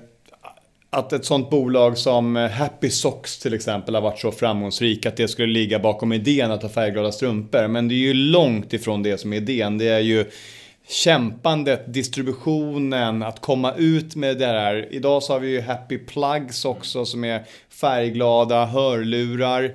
att 0.90 1.14
ett 1.14 1.26
sånt 1.26 1.50
bolag 1.50 1.98
som 1.98 2.38
eh, 2.38 2.50
Happy 2.50 2.90
Socks 2.90 3.40
till 3.40 3.54
exempel 3.54 3.96
har 3.96 4.02
varit 4.02 4.20
så 4.20 4.32
framgångsrik 4.32 5.06
att 5.06 5.18
det 5.18 5.28
skulle 5.28 5.54
ligga 5.54 5.80
bakom 5.80 6.14
idén 6.14 6.52
att 6.52 6.62
ha 6.62 6.70
färgglada 6.70 7.12
strumpor. 7.12 7.68
Men 7.68 7.88
det 7.88 7.94
är 7.94 7.98
ju 7.98 8.14
långt 8.14 8.74
ifrån 8.74 9.04
det 9.04 9.18
som 9.18 9.34
är 9.34 9.38
idén. 9.38 9.78
Det 9.78 9.88
är 9.88 10.00
ju 10.00 10.26
kämpandet, 10.88 11.94
distributionen, 11.94 13.24
att 13.24 13.42
komma 13.42 13.74
ut 13.74 14.16
med 14.16 14.38
det 14.38 14.46
här. 14.46 14.88
Idag 14.92 15.24
så 15.24 15.34
har 15.34 15.40
vi 15.40 15.50
ju 15.50 15.62
Happy 15.62 15.98
Plugs 15.98 16.66
också 16.66 17.06
som 17.06 17.24
är 17.24 17.44
färgglada 17.70 18.66
hörlurar. 18.66 19.74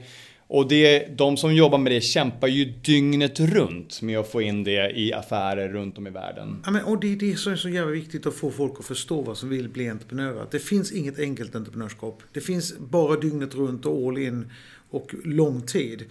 Och 0.56 0.68
det, 0.68 1.18
de 1.18 1.36
som 1.36 1.54
jobbar 1.54 1.78
med 1.78 1.92
det 1.92 2.00
kämpar 2.00 2.48
ju 2.48 2.64
dygnet 2.64 3.40
runt 3.40 4.02
med 4.02 4.18
att 4.18 4.30
få 4.32 4.42
in 4.42 4.64
det 4.64 4.90
i 4.98 5.12
affärer 5.12 5.68
runt 5.68 5.98
om 5.98 6.06
i 6.06 6.10
världen. 6.10 6.62
Ja, 6.64 6.70
men, 6.70 6.84
och 6.84 7.00
det 7.00 7.12
är 7.12 7.16
det 7.16 7.36
som 7.36 7.52
är 7.52 7.56
så 7.56 7.68
jävla 7.68 7.90
viktigt 7.92 8.26
att 8.26 8.34
få 8.34 8.50
folk 8.50 8.72
att 8.78 8.84
förstå 8.84 9.20
vad 9.22 9.36
som 9.38 9.48
vill 9.48 9.68
bli 9.68 9.88
entreprenörer. 9.88 10.42
Att 10.42 10.50
det 10.50 10.58
finns 10.58 10.92
inget 10.92 11.18
enkelt 11.18 11.54
entreprenörskap. 11.54 12.22
Det 12.32 12.40
finns 12.40 12.78
bara 12.78 13.20
dygnet 13.20 13.54
runt 13.54 13.86
och 13.86 14.08
all 14.08 14.18
in 14.18 14.50
och 14.90 15.14
lång 15.24 15.62
tid. 15.62 16.04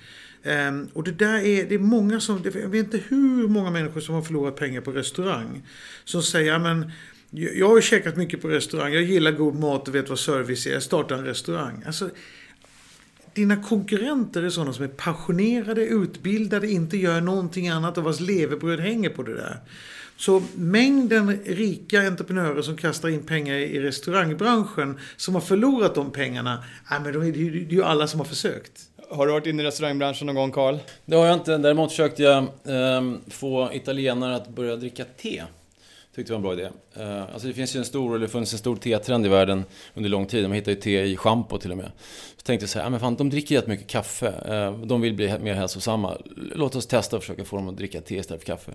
Um, 0.70 0.88
och 0.94 1.04
det 1.04 1.12
där 1.12 1.38
är, 1.46 1.66
det 1.70 1.76
är 1.76 1.80
många 1.80 2.20
som, 2.20 2.42
det- 2.42 2.56
jag 2.56 2.70
vet 2.70 2.86
inte 2.86 3.00
hur 3.08 3.48
många 3.48 3.72
människor 3.72 4.02
som 4.02 4.16
har 4.16 4.22
förlorat 4.22 4.56
pengar 4.56 4.82
på 4.82 4.92
restaurang. 4.92 5.62
Som 6.04 6.22
säger, 6.24 6.52
ja 6.52 6.60
men 6.60 6.92
jag 7.32 7.56
jag 7.58 7.68
har 7.70 7.76
ju 7.76 7.82
käkat 7.82 8.18
mycket 8.18 8.42
på 8.42 8.48
restaurang, 8.50 8.94
jag 8.94 9.04
gillar 9.04 9.32
god 9.32 9.56
mat 9.56 9.88
och 9.88 9.96
vet 9.96 10.10
vad 10.10 10.20
service 10.20 10.68
är, 10.68 10.74
jag 10.74 10.84
startar 10.84 11.18
en 11.18 11.26
restaurang. 11.26 11.84
Alltså, 11.86 12.10
dina 13.34 13.64
konkurrenter 13.64 14.44
är 14.44 14.50
sådana 14.50 14.74
som 14.74 14.84
är 14.84 14.90
passionerade, 14.90 15.82
utbildade, 15.82 16.72
inte 16.72 16.98
gör 16.98 17.22
någonting 17.22 17.70
annat 17.70 17.98
och 17.98 18.04
vars 18.04 18.20
levebröd 18.20 18.80
hänger 18.80 19.10
på 19.10 19.24
det 19.24 19.34
där. 19.34 19.60
Så 20.18 20.44
mängden 20.56 21.40
rika 21.46 22.02
entreprenörer 22.02 22.62
som 22.62 22.78
kastar 22.78 23.10
in 23.10 23.24
pengar 23.24 23.56
i 23.56 23.80
restaurangbranschen 23.80 25.00
som 25.18 25.34
har 25.34 25.42
förlorat 25.42 25.96
de 25.96 26.12
pengarna, 26.12 26.64
nej, 26.92 27.00
men 27.04 27.14
det 27.14 27.40
är 27.40 27.74
ju 27.74 27.84
alla 27.84 28.08
som 28.08 28.20
har 28.20 28.28
försökt. 28.28 28.82
Har 29.10 29.28
du 29.28 29.34
varit 29.34 29.46
inne 29.46 29.64
i 29.64 29.66
restaurangbranschen 29.66 30.28
någon 30.28 30.36
gång 30.36 30.52
Karl? 30.52 30.78
Det 31.06 31.16
har 31.16 31.26
jag 31.26 31.36
inte. 31.36 31.58
Däremot 31.58 31.92
försökte 31.92 32.24
jag 32.24 32.38
eh, 32.44 33.14
få 33.28 33.70
italienare 33.74 34.36
att 34.36 34.50
börja 34.50 34.76
dricka 34.76 35.06
te. 35.18 35.44
Tyckte 36.16 36.34
det 36.34 36.40
var 36.40 36.52
en 36.52 36.58
bra 36.58 36.66
idé. 36.66 36.70
Eh, 36.94 37.34
alltså 37.34 37.48
det 37.48 37.54
finns 37.54 37.76
ju 37.76 37.78
en 37.78 37.86
stor, 37.86 38.16
eller 38.16 38.28
funnits 38.28 38.54
en 38.54 38.60
stor 38.60 38.76
tetrend 38.76 39.26
i 39.26 39.30
världen 39.30 39.66
under 39.94 40.10
lång 40.10 40.26
tid. 40.26 40.44
Man 40.44 40.52
hittar 40.52 40.72
ju 40.72 40.78
te 40.78 41.02
i 41.02 41.18
schampo 41.18 41.58
till 41.58 41.72
och 41.72 41.78
med. 41.78 41.92
Så 42.38 42.42
tänkte 42.42 42.64
jag 42.64 42.70
så 42.70 42.80
här, 42.80 42.90
men 42.90 43.00
fan 43.00 43.16
de 43.16 43.30
dricker 43.30 43.56
jättemycket 43.56 43.88
kaffe. 43.88 44.28
Eh, 44.28 44.80
de 44.80 45.02
vill 45.02 45.14
bli 45.14 45.40
mer 45.40 45.54
hälsosamma. 45.54 46.18
Låt 46.36 46.76
oss 46.76 46.88
testa 46.88 47.16
och 47.16 47.24
försöka 47.24 47.46
få 47.46 47.56
dem 47.56 47.70
att 47.70 47.78
dricka 47.78 48.02
te 48.02 48.16
istället 48.16 48.42
för 48.42 48.48
kaffe. 48.48 48.72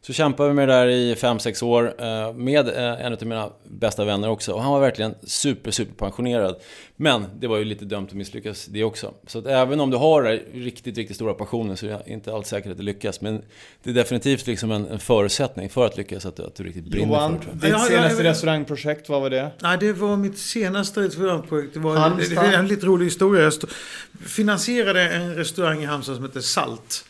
Så 0.00 0.12
kämpade 0.12 0.48
vi 0.48 0.54
med 0.54 0.68
det 0.68 0.74
där 0.74 0.86
i 0.86 1.14
5-6 1.14 1.64
år 1.64 1.94
eh, 1.98 2.32
med 2.32 2.68
eh, 2.68 3.06
en 3.06 3.12
av 3.12 3.26
mina 3.26 3.50
bästa 3.64 4.04
vänner 4.04 4.28
också. 4.28 4.52
Och 4.52 4.62
han 4.62 4.72
var 4.72 4.80
verkligen 4.80 5.14
super, 5.22 5.70
super 5.70 5.94
pensionerad. 5.94 6.56
Men 6.96 7.24
det 7.40 7.46
var 7.46 7.56
ju 7.56 7.64
lite 7.64 7.84
dömt 7.84 8.08
att 8.08 8.14
misslyckas 8.14 8.66
det 8.66 8.84
också. 8.84 9.14
Så 9.26 9.38
att 9.38 9.46
även 9.46 9.80
om 9.80 9.90
du 9.90 9.96
har 9.96 10.22
riktigt, 10.52 10.96
riktigt 10.96 11.16
stora 11.16 11.34
passioner 11.34 11.76
så 11.76 11.86
är 11.86 11.90
det 11.90 12.02
inte 12.06 12.34
alls 12.34 12.48
säkert 12.48 12.70
att 12.70 12.76
det 12.76 12.82
lyckas. 12.82 13.20
Men 13.20 13.42
det 13.82 13.90
är 13.90 13.94
definitivt 13.94 14.46
liksom 14.46 14.70
en, 14.70 14.86
en 14.86 14.98
förutsättning 14.98 15.68
för 15.68 15.86
att 15.86 15.96
lyckas 15.96 16.26
att 16.26 16.36
du, 16.36 16.42
att 16.42 16.54
du 16.54 16.64
riktigt 16.64 16.84
brinner 16.84 17.08
Johan, 17.08 17.40
för 17.40 17.52
det. 17.52 17.66
ditt 17.66 17.86
senaste 17.86 18.22
restaurangprojekt, 18.22 19.08
vad 19.08 19.20
var 19.20 19.30
det? 19.30 19.50
Nej, 19.62 19.78
det 19.80 19.92
var 19.92 20.16
mitt 20.16 20.38
senaste 20.38 21.00
restaurangprojekt. 21.00 21.74
Det 21.74 21.80
var 21.80 21.96
Halmstad. 21.96 22.44
det, 22.44 22.56
en 22.56 22.66
lite 22.66 22.86
rolig 22.86 23.06
historia. 23.06 23.42
Jag 23.42 23.52
finansierade 24.28 25.08
en 25.08 25.34
restaurang 25.34 25.82
i 25.82 25.86
Halmstad 25.86 26.16
som 26.16 26.24
heter 26.24 26.40
Salt. 26.40 27.04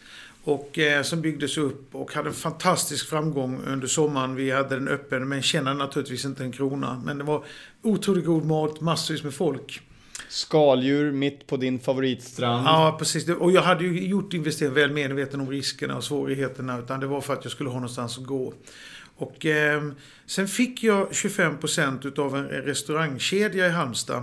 Och 0.49 0.78
eh, 0.78 1.02
som 1.02 1.21
byggdes 1.21 1.59
upp 1.59 1.95
och 1.95 2.12
hade 2.12 2.28
en 2.28 2.35
fantastisk 2.35 3.09
framgång 3.09 3.61
under 3.67 3.87
sommaren. 3.87 4.35
Vi 4.35 4.50
hade 4.50 4.75
den 4.75 4.88
öppen 4.88 5.28
men 5.28 5.43
tjänade 5.43 5.76
naturligtvis 5.76 6.25
inte 6.25 6.43
en 6.43 6.52
krona. 6.52 7.02
Men 7.05 7.19
det 7.19 7.25
var 7.25 7.45
otroligt 7.83 8.25
god 8.25 8.45
mat, 8.45 8.81
massvis 8.81 9.23
med 9.23 9.35
folk. 9.35 9.81
Skaldjur 10.28 11.12
mitt 11.12 11.47
på 11.47 11.57
din 11.57 11.78
favoritstrand. 11.78 12.67
Ja, 12.67 12.97
precis. 12.99 13.28
Och 13.28 13.52
jag 13.52 13.62
hade 13.62 13.85
ju 13.85 14.07
gjort 14.07 14.35
investeringen 14.35 14.75
väl 14.75 14.93
medveten 14.93 15.40
om 15.40 15.50
riskerna 15.50 15.97
och 15.97 16.05
svårigheterna. 16.05 16.78
Utan 16.78 17.00
det 17.00 17.07
var 17.07 17.21
för 17.21 17.33
att 17.33 17.45
jag 17.45 17.52
skulle 17.52 17.71
ha 17.71 17.76
någonstans 17.76 18.19
att 18.19 18.25
gå. 18.25 18.55
Och 19.17 19.47
eh, 19.47 19.83
sen 20.26 20.49
fick 20.49 20.83
jag 20.83 21.09
25% 21.09 22.07
utav 22.07 22.37
en 22.37 22.49
restaurangkedja 22.49 23.67
i 23.67 23.71
Halmstad. 23.71 24.23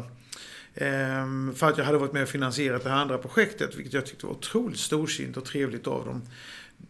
Ehm, 0.76 1.54
för 1.56 1.70
att 1.70 1.78
jag 1.78 1.86
hade 1.86 1.98
varit 1.98 2.14
med 2.14 2.24
och 2.24 2.30
finansierat 2.30 2.84
det 2.84 2.90
här 2.90 2.98
andra 2.98 3.18
projektet, 3.18 3.76
vilket 3.76 3.94
jag 3.94 4.06
tyckte 4.06 4.26
var 4.26 4.34
otroligt 4.34 4.80
storsint 4.80 5.38
och 5.38 5.46
trevligt 5.46 5.88
av 5.88 6.06
dem. 6.06 6.22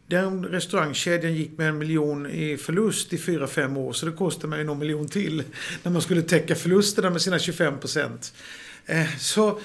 Den 0.08 0.46
restaurangkedjan 0.46 1.34
gick 1.36 1.58
med 1.58 1.70
en 1.70 1.78
miljon 1.78 2.26
i 2.26 2.58
förlust 2.58 3.14
i 3.14 3.18
4-5 3.18 3.78
år, 3.78 3.94
så 3.94 4.06
det 4.06 4.12
kostade 4.12 4.48
mig 4.48 4.64
någon 4.64 4.80
miljon 4.80 5.08
till 5.08 5.44
när 5.84 5.92
man 5.92 6.02
skulle 6.02 6.22
täcka 6.22 6.56
förlusterna 6.56 7.10
med 7.10 7.22
sina 7.22 7.40
25 7.40 7.80
procent. 7.80 8.34
Ehm, 8.86 9.08
så, 9.20 9.60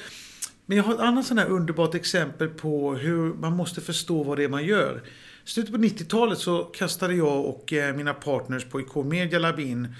men 0.67 0.77
jag 0.77 0.85
har 0.85 0.95
ett 0.95 1.01
annat 1.01 1.27
sånt 1.27 1.41
här 1.41 1.49
underbart 1.49 1.95
exempel 1.95 2.49
på 2.49 2.95
hur 2.95 3.35
man 3.35 3.53
måste 3.53 3.81
förstå 3.81 4.23
vad 4.23 4.39
det 4.39 4.45
är 4.45 4.49
man 4.49 4.65
gör. 4.65 5.03
I 5.45 5.49
slutet 5.49 5.73
på 5.73 5.79
90-talet 5.79 6.39
så 6.39 6.65
kastade 6.65 7.15
jag 7.15 7.45
och 7.45 7.73
eh, 7.73 7.97
mina 7.97 8.15
partners 8.15 8.65
på 8.65 8.81
IK 8.81 8.95
Media 8.95 9.39
Lab 9.39 9.61
in 9.61 9.95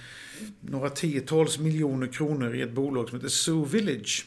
några 0.61 0.91
tiotals 0.91 1.59
miljoner 1.59 2.07
kronor 2.07 2.55
i 2.55 2.63
ett 2.63 2.73
bolag 2.73 3.09
som 3.09 3.19
heter 3.19 3.29
Zoo 3.29 3.65
Village. 3.65 4.27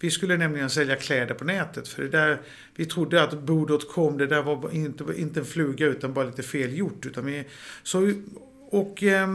Vi 0.00 0.10
skulle 0.10 0.36
nämligen 0.36 0.70
sälja 0.70 0.96
kläder 0.96 1.34
på 1.34 1.44
nätet. 1.44 1.88
För 1.88 2.02
det 2.02 2.08
där, 2.08 2.40
vi 2.76 2.84
trodde 2.84 3.22
att 3.22 3.42
Bo.com, 3.42 4.18
det 4.18 4.26
där 4.26 4.42
var 4.42 4.74
inte, 4.74 5.04
inte 5.16 5.40
en 5.40 5.46
fluga 5.46 5.86
utan 5.86 6.12
bara 6.12 6.24
lite 6.24 6.42
fel 6.42 6.76
gjort. 6.78 7.06
Utan 7.06 7.26
vi, 7.26 7.44
så, 7.82 8.12
och 8.70 9.02
eh, 9.02 9.28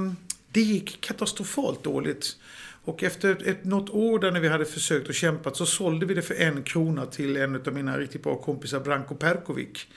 det 0.51 0.61
gick 0.61 1.01
katastrofalt 1.01 1.83
dåligt. 1.83 2.37
Och 2.83 3.03
efter 3.03 3.47
ett, 3.47 3.63
något 3.63 3.89
år 3.89 4.19
där 4.19 4.31
när 4.31 4.39
vi 4.39 4.47
hade 4.47 4.65
försökt 4.65 5.07
och 5.07 5.15
kämpat 5.15 5.55
så 5.55 5.65
sålde 5.65 6.05
vi 6.05 6.13
det 6.13 6.21
för 6.21 6.35
en 6.35 6.63
krona 6.63 7.05
till 7.05 7.37
en 7.37 7.55
av 7.55 7.73
mina 7.73 7.97
riktigt 7.97 8.23
bra 8.23 8.35
kompisar, 8.35 8.79
Branko 8.79 9.15
Perkovic. 9.15 9.87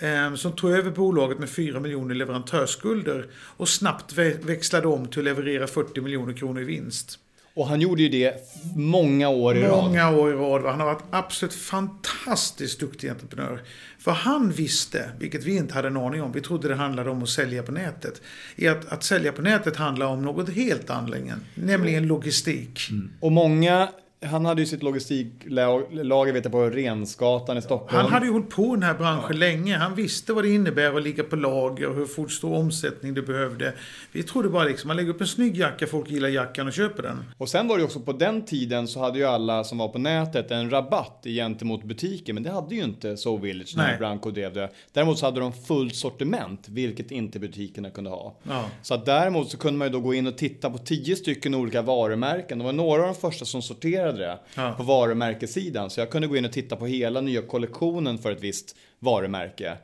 Ehm, 0.00 0.36
som 0.36 0.52
tog 0.52 0.70
över 0.70 0.90
bolaget 0.90 1.38
med 1.38 1.50
4 1.50 1.80
miljoner 1.80 2.14
leverantörsskulder 2.14 3.26
och 3.56 3.68
snabbt 3.68 4.12
växlade 4.42 4.86
om 4.88 5.06
till 5.06 5.18
att 5.18 5.24
leverera 5.24 5.66
40 5.66 6.00
miljoner 6.00 6.32
kronor 6.32 6.62
i 6.62 6.64
vinst. 6.64 7.18
Och 7.54 7.66
han 7.66 7.80
gjorde 7.80 8.02
ju 8.02 8.08
det 8.08 8.34
många 8.76 9.28
år 9.28 9.56
i 9.56 9.62
rad. 9.62 9.84
Många 9.84 10.10
år 10.10 10.32
i 10.32 10.34
rad. 10.36 10.64
Han 10.64 10.80
har 10.80 10.86
varit 10.86 11.04
absolut 11.10 11.54
fantastiskt 11.54 12.80
duktig 12.80 13.08
entreprenör. 13.08 13.62
För 13.98 14.10
han 14.10 14.50
visste, 14.50 15.10
vilket 15.18 15.44
vi 15.44 15.56
inte 15.56 15.74
hade 15.74 15.88
en 15.88 15.96
aning 15.96 16.22
om, 16.22 16.32
vi 16.32 16.40
trodde 16.40 16.68
det 16.68 16.74
handlade 16.74 17.10
om 17.10 17.22
att 17.22 17.28
sälja 17.28 17.62
på 17.62 17.72
nätet. 17.72 18.22
I 18.56 18.68
att, 18.68 18.92
att 18.92 19.04
sälja 19.04 19.32
på 19.32 19.42
nätet 19.42 19.76
handlar 19.76 20.06
om 20.06 20.22
något 20.22 20.48
helt 20.48 20.90
annorlunda, 20.90 21.34
nämligen 21.54 22.06
logistik. 22.06 22.90
Mm. 22.90 23.10
Och 23.20 23.32
många 23.32 23.88
han 24.26 24.46
hade 24.46 24.60
ju 24.62 24.66
sitt 24.66 24.82
logistiklager 24.82 26.32
vet 26.32 26.44
jag, 26.44 26.52
på 26.52 26.70
Rensgatan 26.70 27.58
i 27.58 27.62
Stockholm. 27.62 28.02
Han 28.02 28.12
hade 28.12 28.26
ju 28.26 28.32
hållit 28.32 28.50
på 28.50 28.64
i 28.64 28.70
den 28.70 28.82
här 28.82 28.94
branschen 28.94 29.38
länge. 29.38 29.76
Han 29.76 29.94
visste 29.94 30.32
vad 30.32 30.44
det 30.44 30.54
innebär 30.54 30.96
att 30.96 31.02
ligga 31.02 31.24
på 31.24 31.36
lager 31.36 31.88
och 31.88 31.94
hur 31.94 32.06
fort 32.06 32.32
stor 32.32 32.56
omsättning 32.56 33.14
det 33.14 33.22
behövde. 33.22 33.72
Vi 34.12 34.22
trodde 34.22 34.48
bara 34.48 34.64
liksom, 34.64 34.88
man 34.88 34.96
lägger 34.96 35.10
upp 35.10 35.20
en 35.20 35.26
snygg 35.26 35.56
jacka, 35.56 35.86
folk 35.86 36.10
gillar 36.10 36.28
jackan 36.28 36.66
och 36.66 36.72
köper 36.72 37.02
den. 37.02 37.24
Och 37.38 37.48
sen 37.48 37.68
var 37.68 37.76
det 37.76 37.80
ju 37.80 37.84
också 37.84 38.00
på 38.00 38.12
den 38.12 38.44
tiden 38.44 38.88
så 38.88 39.00
hade 39.00 39.18
ju 39.18 39.24
alla 39.24 39.64
som 39.64 39.78
var 39.78 39.88
på 39.88 39.98
nätet 39.98 40.50
en 40.50 40.70
rabatt 40.70 41.20
gentemot 41.24 41.84
butiker. 41.84 42.32
Men 42.32 42.42
det 42.42 42.50
hade 42.50 42.74
ju 42.74 42.84
inte 42.84 43.16
So 43.16 43.36
Village 43.36 43.76
när 43.76 43.98
Branko 43.98 44.30
drev 44.30 44.54
det. 44.54 44.70
Däremot 44.92 45.18
så 45.18 45.26
hade 45.26 45.40
de 45.40 45.52
fullt 45.52 45.96
sortiment, 45.96 46.68
vilket 46.68 47.10
inte 47.10 47.38
butikerna 47.38 47.90
kunde 47.90 48.10
ha. 48.10 48.36
Ja. 48.42 48.64
Så 48.82 48.94
att 48.94 49.06
däremot 49.06 49.50
så 49.50 49.56
kunde 49.56 49.78
man 49.78 49.88
ju 49.88 49.92
då 49.92 50.00
gå 50.00 50.14
in 50.14 50.26
och 50.26 50.38
titta 50.38 50.70
på 50.70 50.78
tio 50.78 51.16
stycken 51.16 51.54
olika 51.54 51.82
varumärken. 51.82 52.58
Det 52.58 52.64
var 52.64 52.72
några 52.72 53.02
av 53.02 53.08
de 53.08 53.14
första 53.14 53.44
som 53.44 53.62
sorterade 53.62 54.09
producerade 54.10 54.38
det 54.54 54.62
ja. 54.62 54.74
på 54.76 54.82
varumärkessidan. 54.82 55.90
Så 55.90 56.00
jag 56.00 56.10
kunde 56.10 56.28
gå 56.28 56.36
in 56.36 56.44
och 56.44 56.52
titta 56.52 56.76
på 56.76 56.86
hela 56.86 57.20
nya 57.20 57.42
kollektionen 57.42 58.18
för 58.18 58.32
ett 58.32 58.40
visst 58.40 58.76
varumärke. 58.98 59.76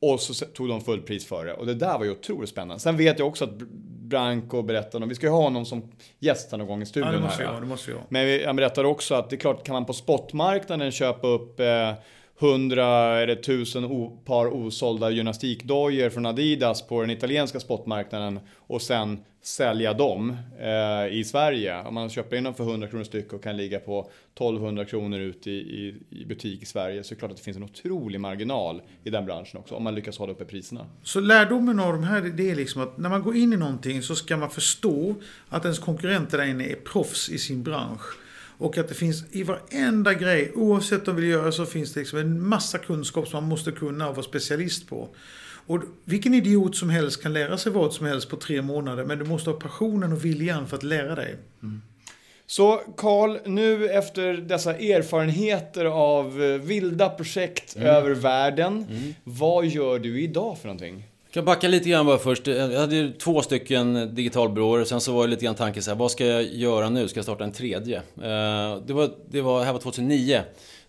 Och 0.00 0.20
så 0.20 0.46
tog 0.46 0.68
de 0.68 0.80
fullpris 0.80 1.26
för 1.26 1.44
det. 1.44 1.52
Och 1.52 1.66
det 1.66 1.74
där 1.74 1.98
var 1.98 2.04
ju 2.04 2.10
otroligt 2.10 2.50
spännande. 2.50 2.80
Sen 2.80 2.96
vet 2.96 3.18
jag 3.18 3.28
också 3.28 3.44
att 3.44 3.54
Branko 4.04 4.62
berättade, 4.62 5.04
och 5.04 5.10
vi 5.10 5.14
ska 5.14 5.26
ju 5.26 5.32
ha 5.32 5.42
honom 5.42 5.64
som 5.64 5.92
gäst 6.18 6.52
någon 6.52 6.66
gång 6.66 6.82
i 6.82 6.86
studion 6.86 7.12
ja, 7.12 7.18
det 7.18 7.24
måste 7.24 7.44
här. 7.44 7.52
Jag, 7.52 7.62
det 7.62 7.66
måste 7.66 7.90
jag. 7.90 8.00
Men 8.08 8.46
han 8.46 8.56
berättade 8.56 8.88
också 8.88 9.14
att 9.14 9.30
det 9.30 9.36
är 9.36 9.40
klart, 9.40 9.64
kan 9.66 9.72
man 9.72 9.84
på 9.84 9.92
spotmarknaden 9.92 10.92
köpa 10.92 11.26
upp 11.26 11.60
eh, 11.60 11.92
100 12.38 13.20
eller 13.20 13.36
1000 13.36 14.10
par 14.24 14.46
osålda 14.46 15.10
gymnastikdojor 15.10 16.10
från 16.10 16.26
Adidas 16.26 16.82
på 16.82 17.00
den 17.00 17.10
italienska 17.10 17.60
spotmarknaden 17.60 18.40
och 18.56 18.82
sen 18.82 19.18
sälja 19.42 19.92
dem 19.92 20.36
eh, 20.60 21.18
i 21.18 21.24
Sverige. 21.24 21.82
Om 21.82 21.94
man 21.94 22.10
köper 22.10 22.36
in 22.36 22.44
dem 22.44 22.54
för 22.54 22.64
100 22.64 22.88
kronor 22.88 23.04
styck 23.04 23.32
och 23.32 23.42
kan 23.42 23.56
ligga 23.56 23.80
på 23.80 24.10
1200 24.34 24.84
kronor 24.84 25.18
ut 25.18 25.46
i, 25.46 25.50
i, 25.50 25.94
i, 26.10 26.24
butik 26.24 26.62
i 26.62 26.66
Sverige 26.66 27.04
så 27.04 27.12
är 27.12 27.14
det 27.14 27.18
klart 27.18 27.30
att 27.30 27.36
det 27.36 27.42
finns 27.42 27.56
en 27.56 27.62
otrolig 27.62 28.20
marginal 28.20 28.82
i 29.04 29.10
den 29.10 29.24
branschen 29.26 29.60
också 29.60 29.74
om 29.74 29.84
man 29.84 29.94
lyckas 29.94 30.18
hålla 30.18 30.32
uppe 30.32 30.44
priserna. 30.44 30.86
Så 31.02 31.20
lärdomen 31.20 31.80
av 31.80 31.92
de 31.92 32.04
här 32.04 32.20
det 32.20 32.50
är 32.50 32.54
liksom 32.54 32.82
att 32.82 32.98
när 32.98 33.08
man 33.08 33.22
går 33.22 33.36
in 33.36 33.52
i 33.52 33.56
någonting 33.56 34.02
så 34.02 34.14
ska 34.14 34.36
man 34.36 34.50
förstå 34.50 35.14
att 35.48 35.64
ens 35.64 35.78
konkurrenter 35.78 36.38
där 36.38 36.44
inne 36.44 36.64
är 36.64 36.76
proffs 36.76 37.28
i 37.28 37.38
sin 37.38 37.62
bransch. 37.62 38.23
Och 38.64 38.78
att 38.78 38.88
det 38.88 38.94
finns 38.94 39.24
i 39.32 39.42
varenda 39.42 40.14
grej, 40.14 40.52
oavsett 40.54 41.06
vad 41.06 41.16
de 41.16 41.22
vill 41.22 41.30
göra, 41.30 41.52
så 41.52 41.66
finns 41.66 41.92
det 41.92 42.00
liksom 42.00 42.18
en 42.18 42.48
massa 42.48 42.78
kunskap 42.78 43.28
som 43.28 43.42
man 43.42 43.48
måste 43.48 43.72
kunna 43.72 44.08
och 44.08 44.16
vara 44.16 44.24
specialist 44.26 44.88
på. 44.88 45.08
Och 45.66 45.82
vilken 46.04 46.34
idiot 46.34 46.76
som 46.76 46.90
helst 46.90 47.22
kan 47.22 47.32
lära 47.32 47.58
sig 47.58 47.72
vad 47.72 47.92
som 47.92 48.06
helst 48.06 48.28
på 48.28 48.36
tre 48.36 48.62
månader, 48.62 49.04
men 49.04 49.18
du 49.18 49.24
måste 49.24 49.50
ha 49.50 49.60
passionen 49.60 50.12
och 50.12 50.24
viljan 50.24 50.68
för 50.68 50.76
att 50.76 50.82
lära 50.82 51.14
dig. 51.14 51.36
Mm. 51.62 51.82
Så 52.46 52.80
Karl, 52.96 53.38
nu 53.46 53.88
efter 53.88 54.34
dessa 54.34 54.74
erfarenheter 54.74 55.84
av 55.84 56.42
eh, 56.42 56.60
vilda 56.60 57.08
projekt 57.08 57.76
mm. 57.76 57.88
över 57.88 58.10
världen, 58.10 58.86
mm. 58.90 59.14
vad 59.24 59.66
gör 59.66 59.98
du 59.98 60.22
idag 60.22 60.58
för 60.58 60.66
någonting? 60.66 61.04
Jag 61.34 61.44
kan 61.44 61.44
backa 61.44 61.68
lite 61.68 61.88
grann 61.88 62.06
bara 62.06 62.18
först. 62.18 62.48
Eh, 62.48 62.54
jag 62.54 62.80
hade 62.80 62.96
ju 62.96 63.12
två 63.12 63.42
stycken 63.42 64.14
digitalbyråer. 64.14 64.84
Sen 64.84 65.00
så 65.00 65.12
var 65.12 65.22
det 65.22 65.30
lite 65.30 65.44
grann 65.44 65.54
tanken 65.54 65.82
så 65.82 65.90
här, 65.90 65.98
vad 65.98 66.10
ska 66.10 66.26
jag 66.26 66.44
göra 66.44 66.88
nu? 66.88 67.08
Ska 67.08 67.18
jag 67.18 67.24
starta 67.24 67.44
en 67.44 67.52
tredje? 67.52 67.96
Eh, 67.96 68.76
det 68.86 68.92
var, 68.92 69.10
det 69.30 69.40
var, 69.40 69.64
här 69.64 69.72
var 69.72 69.80
2009. 69.80 70.42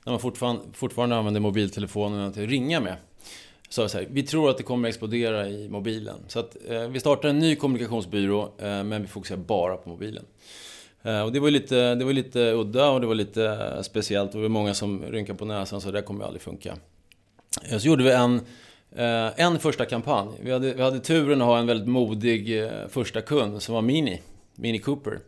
När 0.04 0.14
man 0.14 0.20
fortfarande, 0.20 0.62
fortfarande 0.74 1.16
använde 1.16 1.40
mobiltelefonerna 1.40 2.32
till 2.32 2.44
att 2.44 2.50
ringa 2.50 2.80
med. 2.80 2.96
Så, 3.70 3.90
så 3.90 3.98
här, 3.98 4.08
vi 4.12 4.24
tror 4.24 4.50
att 4.50 4.58
det 4.58 4.64
kommer 4.64 4.90
explodera 4.90 5.50
i 5.50 5.70
mobilen. 5.70 6.16
Så 6.28 6.40
att, 6.40 6.58
eh, 6.70 6.88
vi 6.88 7.00
startar 7.00 7.30
en 7.30 7.40
ny 7.40 7.56
kommunikationsbyrå, 7.56 8.52
men 8.60 9.02
vi 9.02 9.08
fokuserar 9.08 9.40
bara 9.40 9.78
på 9.78 9.90
mobilen. 9.90 10.26
och 11.26 11.32
det 11.32 11.40
var 11.40 11.52
lite, 11.52 11.96
det 11.96 12.06
var 12.06 12.14
lite 12.14 12.40
udda 12.40 12.90
och 12.90 13.02
det 13.02 13.08
var 13.08 13.16
lite 13.16 13.78
speciellt. 13.84 14.30
Och 14.30 14.36
det 14.36 14.42
var 14.42 14.50
många 14.50 14.74
som 14.74 15.04
rynkade 15.04 15.40
på 15.40 15.46
näsan, 15.46 15.82
så 15.82 15.92
det 15.92 16.02
kommer 16.02 16.26
aldrig 16.26 16.42
funka. 16.42 16.78
så 17.80 17.88
gjorde 17.88 18.04
vi 18.04 18.12
en 18.12 18.42
Eh, 18.98 19.40
en 19.40 19.60
första 19.60 19.86
kampanj. 19.86 20.30
Vi 20.42 20.52
hade, 20.52 20.74
vi 20.74 20.82
hade 20.82 21.00
turen 21.00 21.42
att 21.42 21.48
ha 21.48 21.60
en 21.60 21.68
väldigt 21.68 21.88
modig 21.88 22.64
eh, 22.64 22.70
första 22.90 23.22
kund 23.22 23.62
som 23.62 23.76
var 23.76 23.82
Mini, 23.82 24.22
Mini 24.56 24.80
Cooper. 24.80 25.20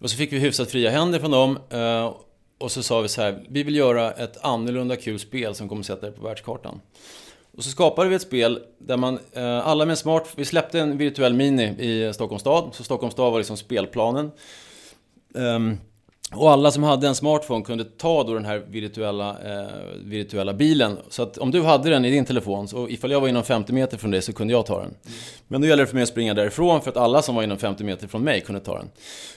Och 0.00 0.10
så 0.10 0.16
fick 0.16 0.32
vi 0.32 0.38
hyfsat 0.38 0.70
fria 0.70 0.90
händer 0.90 1.18
från 1.18 1.30
dem. 1.30 1.58
Eh, 1.70 2.14
och 2.58 2.72
så 2.72 2.82
sa 2.82 3.00
vi 3.00 3.08
så 3.08 3.22
här, 3.22 3.46
vi 3.48 3.62
vill 3.62 3.76
göra 3.76 4.12
ett 4.12 4.38
annorlunda 4.44 4.96
kul 4.96 5.18
spel 5.18 5.54
som 5.54 5.68
kommer 5.68 5.82
sätta 5.82 6.06
er 6.06 6.10
på 6.10 6.22
världskartan. 6.22 6.80
Och 7.56 7.64
så 7.64 7.70
skapade 7.70 8.08
vi 8.08 8.14
ett 8.14 8.22
spel 8.22 8.62
där 8.78 8.96
man, 8.96 9.18
eh, 9.32 9.66
alla 9.66 9.84
med 9.84 9.90
en 9.90 9.96
smart... 9.96 10.28
Vi 10.36 10.44
släppte 10.44 10.80
en 10.80 10.98
virtuell 10.98 11.34
mini 11.34 11.64
i 11.64 12.12
Stockholms 12.14 12.40
stad. 12.40 12.70
Så 12.72 12.84
Stockholms 12.84 13.12
stad 13.12 13.32
var 13.32 13.38
liksom 13.38 13.56
spelplanen. 13.56 14.30
Um, 15.34 15.78
och 16.34 16.50
alla 16.50 16.70
som 16.70 16.82
hade 16.82 17.08
en 17.08 17.14
smartphone 17.14 17.64
kunde 17.64 17.84
ta 17.84 18.24
då 18.24 18.34
den 18.34 18.44
här 18.44 18.62
virtuella, 18.68 19.30
eh, 19.30 19.66
virtuella 20.04 20.52
bilen. 20.52 20.96
Så 21.08 21.22
att 21.22 21.38
om 21.38 21.50
du 21.50 21.62
hade 21.62 21.90
den 21.90 22.04
i 22.04 22.10
din 22.10 22.24
telefon, 22.24 22.68
och 22.74 22.90
ifall 22.90 23.10
jag 23.10 23.20
var 23.20 23.28
inom 23.28 23.44
50 23.44 23.72
meter 23.72 23.96
från 23.96 24.10
dig 24.10 24.22
så 24.22 24.32
kunde 24.32 24.52
jag 24.52 24.66
ta 24.66 24.80
den. 24.80 24.94
Men 25.48 25.60
då 25.60 25.66
gäller 25.66 25.82
det 25.82 25.86
för 25.86 25.94
mig 25.94 26.02
att 26.02 26.08
springa 26.08 26.34
därifrån 26.34 26.80
för 26.80 26.90
att 26.90 26.96
alla 26.96 27.22
som 27.22 27.34
var 27.34 27.42
inom 27.42 27.58
50 27.58 27.84
meter 27.84 28.08
från 28.08 28.24
mig 28.24 28.40
kunde 28.40 28.60
ta 28.60 28.78
den. 28.78 28.90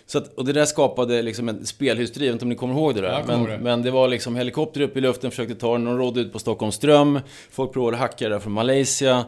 Så 0.07 0.17
att, 0.17 0.33
och 0.33 0.45
det 0.45 0.53
där 0.53 0.65
skapade 0.65 1.21
liksom 1.21 1.49
en 1.49 1.65
spelhysteri, 1.65 2.25
jag 2.25 2.31
vet 2.31 2.35
inte 2.35 2.45
om 2.45 2.49
ni 2.49 2.55
kommer 2.55 2.73
ihåg 2.73 2.95
det 2.95 3.01
där. 3.01 3.23
Men, 3.27 3.43
det. 3.43 3.57
men 3.57 3.81
det 3.81 3.91
var 3.91 4.07
liksom 4.07 4.35
helikopter 4.35 4.81
upp 4.81 4.97
i 4.97 5.01
luften, 5.01 5.31
försökte 5.31 5.55
ta 5.55 5.71
den, 5.73 5.85
de 5.85 5.97
rådde 5.97 6.21
ut 6.21 6.33
på 6.33 6.39
Stockholms 6.39 6.75
ström. 6.75 7.19
Folk 7.51 7.73
provade 7.73 7.97
hacka 7.97 8.29
där 8.29 8.39
från 8.39 8.53
Malaysia. 8.53 9.25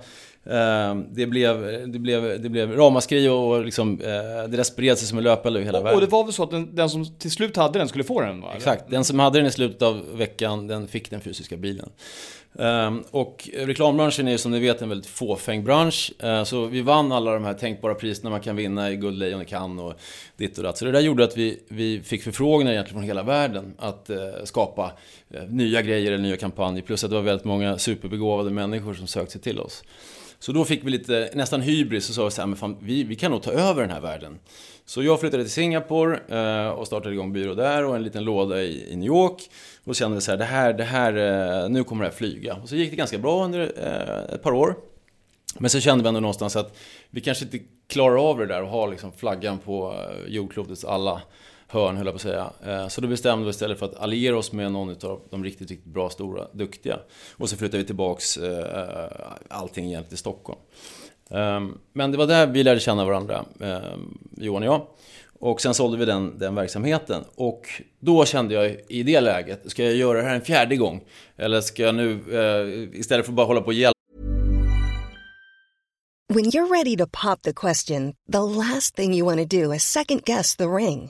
Ehm, 0.49 1.05
det 1.13 1.25
blev, 1.25 1.61
det 1.91 1.99
blev, 1.99 2.41
det 2.41 2.49
blev 2.49 2.71
ramaskri 2.71 3.29
och 3.29 3.65
liksom, 3.65 4.01
eh, 4.01 4.07
det 4.49 4.57
där 4.57 4.63
spred 4.63 4.97
sig 4.97 5.07
som 5.07 5.17
en 5.17 5.23
löpeld 5.23 5.57
hela 5.57 5.79
och, 5.79 5.85
världen. 5.85 5.95
Och 5.95 6.01
det 6.01 6.11
var 6.11 6.23
väl 6.23 6.33
så 6.33 6.43
att 6.43 6.51
den, 6.51 6.75
den, 6.75 6.89
som 6.89 7.05
till 7.05 7.31
slut 7.31 7.57
hade 7.57 7.79
den 7.79 7.87
skulle 7.87 8.03
få 8.03 8.21
den? 8.21 8.41
Va? 8.41 8.53
Exakt, 8.55 8.89
den 8.89 9.03
som 9.03 9.19
hade 9.19 9.39
den 9.39 9.47
i 9.47 9.51
slutet 9.51 9.81
av 9.81 10.17
veckan, 10.17 10.67
den 10.67 10.87
fick 10.87 11.09
den 11.09 11.21
fysiska 11.21 11.57
bilen. 11.57 11.89
Um, 12.53 13.03
och 13.11 13.49
reklambranschen 13.53 14.27
är 14.27 14.31
ju 14.31 14.37
som 14.37 14.51
ni 14.51 14.59
vet 14.59 14.81
en 14.81 14.89
väldigt 14.89 15.09
fåfäng 15.09 15.63
bransch. 15.63 16.11
Uh, 16.23 16.43
så 16.43 16.65
vi 16.65 16.81
vann 16.81 17.11
alla 17.11 17.33
de 17.33 17.43
här 17.43 17.53
tänkbara 17.53 17.95
priserna 17.95 18.29
man 18.29 18.41
kan 18.41 18.55
vinna 18.55 18.91
i 18.91 18.95
Guldlejon 18.95 19.41
i 19.41 19.45
Cannes 19.45 19.83
och 19.83 19.93
ditt 20.37 20.57
och 20.57 20.63
datt. 20.63 20.77
Så 20.77 20.85
det 20.85 20.91
där 20.91 20.99
gjorde 20.99 21.23
att 21.23 21.37
vi, 21.37 21.59
vi 21.67 22.01
fick 22.01 22.23
förfrågningar 22.23 22.73
egentligen 22.73 22.99
från 22.99 23.07
hela 23.07 23.23
världen 23.23 23.73
att 23.77 24.09
skapa 24.43 24.91
nya 25.49 25.81
grejer 25.81 26.11
eller 26.11 26.23
nya 26.23 26.37
kampanjer. 26.37 26.83
Plus 26.83 27.03
att 27.03 27.09
det 27.09 27.15
var 27.15 27.23
väldigt 27.23 27.45
många 27.45 27.77
superbegåvade 27.77 28.49
människor 28.49 28.93
som 28.93 29.07
sökte 29.07 29.31
sig 29.31 29.41
till 29.41 29.59
oss. 29.59 29.83
Så 30.39 30.51
då 30.51 30.65
fick 30.65 30.85
vi 30.85 30.89
lite, 30.89 31.29
nästan 31.33 31.61
hybris 31.61 32.09
och 32.09 32.15
sa 32.15 32.29
så 32.29 32.41
här, 32.41 32.47
men 32.47 32.57
fan, 32.57 32.77
vi, 32.81 33.03
vi 33.03 33.15
kan 33.15 33.31
nog 33.31 33.43
ta 33.43 33.51
över 33.51 33.81
den 33.81 33.91
här 33.91 34.01
världen. 34.01 34.39
Så 34.85 35.03
jag 35.03 35.19
flyttade 35.19 35.43
till 35.43 35.51
Singapore 35.51 36.19
eh, 36.29 36.69
och 36.69 36.87
startade 36.87 37.13
igång 37.13 37.33
byrå 37.33 37.53
där 37.53 37.85
och 37.85 37.95
en 37.95 38.03
liten 38.03 38.23
låda 38.23 38.61
i, 38.61 38.91
i 38.91 38.95
New 38.95 39.07
York. 39.07 39.49
Och 39.83 39.95
kände 39.95 40.21
så 40.21 40.31
här, 40.31 40.37
det 40.37 40.45
här, 40.45 40.73
det 40.73 40.83
här, 40.83 41.13
eh, 41.63 41.69
nu 41.69 41.83
kommer 41.83 42.03
det 42.03 42.09
här 42.09 42.17
flyga. 42.17 42.55
Och 42.55 42.69
så 42.69 42.75
gick 42.75 42.89
det 42.89 42.95
ganska 42.95 43.17
bra 43.17 43.45
under 43.45 43.59
eh, 43.59 44.35
ett 44.35 44.43
par 44.43 44.51
år. 44.51 44.75
Men 45.57 45.69
så 45.69 45.79
kände 45.79 46.03
vi 46.03 46.07
ändå 46.07 46.19
någonstans 46.19 46.55
att 46.55 46.77
vi 47.09 47.21
kanske 47.21 47.45
inte 47.45 47.59
klarar 47.87 48.29
av 48.29 48.37
det 48.37 48.45
där 48.45 48.61
och 48.61 48.69
ha 48.69 48.87
liksom 48.87 49.11
flaggan 49.11 49.59
på 49.59 49.93
eh, 49.93 50.33
jordklotets 50.33 50.85
alla 50.85 51.21
hörn, 51.67 51.97
höll 51.97 52.05
jag 52.05 52.13
på 52.13 52.15
att 52.15 52.21
säga. 52.21 52.49
Eh, 52.65 52.87
så 52.87 53.01
då 53.01 53.07
bestämde 53.07 53.45
vi 53.45 53.49
istället 53.49 53.79
för 53.79 53.85
att 53.85 53.95
alliera 53.95 54.37
oss 54.37 54.51
med 54.51 54.71
någon 54.71 54.89
av 54.89 55.21
de 55.29 55.43
riktigt, 55.43 55.69
riktigt 55.69 55.93
bra, 55.93 56.09
stora, 56.09 56.47
duktiga. 56.51 56.99
Och 57.37 57.49
så 57.49 57.57
flyttade 57.57 57.77
vi 57.77 57.83
tillbaks 57.83 58.37
eh, 58.37 58.79
eh 58.79 59.11
allting 59.47 59.85
egentligen 59.85 60.09
till 60.09 60.17
Stockholm. 60.17 60.59
Ehm, 61.29 61.77
men 61.93 62.11
det 62.11 62.17
var 62.17 62.27
där 62.27 62.47
vi 62.47 62.63
lärde 62.63 62.79
känna 62.79 63.05
varandra, 63.05 63.45
ehm, 63.61 64.17
Johan 64.37 64.61
och 64.61 64.67
jag. 64.67 64.81
Och 65.39 65.61
sen 65.61 65.73
sålde 65.73 65.97
vi 65.97 66.05
den, 66.05 66.39
den 66.39 66.55
verksamheten. 66.55 67.23
Och 67.35 67.81
då 67.99 68.25
kände 68.25 68.53
jag 68.53 68.75
i 68.87 69.03
det 69.03 69.21
läget, 69.21 69.71
ska 69.71 69.83
jag 69.83 69.95
göra 69.95 70.17
det 70.17 70.27
här 70.27 70.35
en 70.35 70.41
fjärde 70.41 70.75
gång? 70.75 71.03
Eller 71.35 71.61
ska 71.61 71.83
jag 71.83 71.95
nu, 71.95 72.11
eh, 72.11 72.99
istället 72.99 73.25
för 73.25 73.31
att 73.31 73.35
bara 73.35 73.47
hålla 73.47 73.61
på 73.61 73.67
och 73.67 73.73
hjälpa 73.73 73.97
When 76.33 76.45
you're 76.45 76.67
ready 76.67 76.97
to 76.97 77.07
pop 77.07 77.41
the 77.41 77.53
question, 77.53 78.13
the 78.31 78.41
last 78.41 78.95
thing 78.95 79.13
you 79.13 79.25
want 79.25 79.49
to 79.49 79.61
do 79.61 79.73
is 79.73 79.83
second 79.83 80.23
guess 80.25 80.55
the 80.55 80.67
ring. 80.67 81.09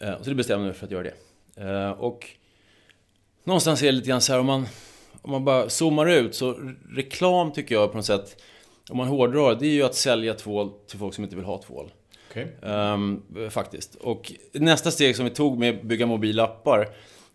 Eh, 0.00 0.22
så 0.22 0.28
det 0.28 0.34
bestämde 0.34 0.64
jag 0.64 0.66
mig 0.66 0.74
för 0.74 0.86
att 0.86 0.92
göra 0.92 1.02
det. 1.02 1.14
Eh, 1.56 1.90
och 1.90 2.28
någonstans 3.44 3.82
är 3.82 3.86
det 3.86 3.92
lite 3.92 4.08
grann 4.08 4.20
så 4.20 4.32
här 4.32 4.40
om 4.40 4.46
man, 4.46 4.66
om 5.22 5.30
man 5.30 5.44
bara 5.44 5.68
zoomar 5.68 6.06
ut 6.06 6.34
så 6.34 6.58
reklam 6.90 7.52
tycker 7.52 7.74
jag 7.74 7.90
på 7.90 7.96
något 7.96 8.06
sätt, 8.06 8.42
om 8.90 8.96
man 8.96 9.08
hårdrar 9.08 9.54
det 9.54 9.66
är 9.66 9.72
ju 9.72 9.82
att 9.82 9.94
sälja 9.94 10.34
tvål 10.34 10.70
till 10.88 10.98
folk 10.98 11.14
som 11.14 11.24
inte 11.24 11.36
vill 11.36 11.44
ha 11.44 11.62
tvål. 11.62 11.92
Okay. 12.30 12.46
Um, 12.62 13.22
faktiskt. 13.50 13.94
Och 13.94 14.32
nästa 14.52 14.90
steg 14.90 15.16
som 15.16 15.24
vi 15.24 15.30
tog 15.30 15.58
med 15.58 15.74
att 15.74 15.82
bygga 15.82 16.06
mobilappar 16.06 16.88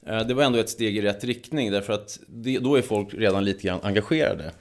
det 0.06 0.34
var 0.34 0.44
ändå 0.44 0.60
ett 0.60 0.70
steg 0.70 0.98
i 0.98 1.02
rätt 1.02 1.24
riktning 1.24 1.72
därför 1.72 1.94
att 1.94 2.20
det, 2.28 2.60
då 2.60 2.76
är 2.76 2.82
folk 2.82 3.14
redan 3.14 3.46
lite 3.46 3.68
grann 3.68 3.80
engagerade. 3.84 4.52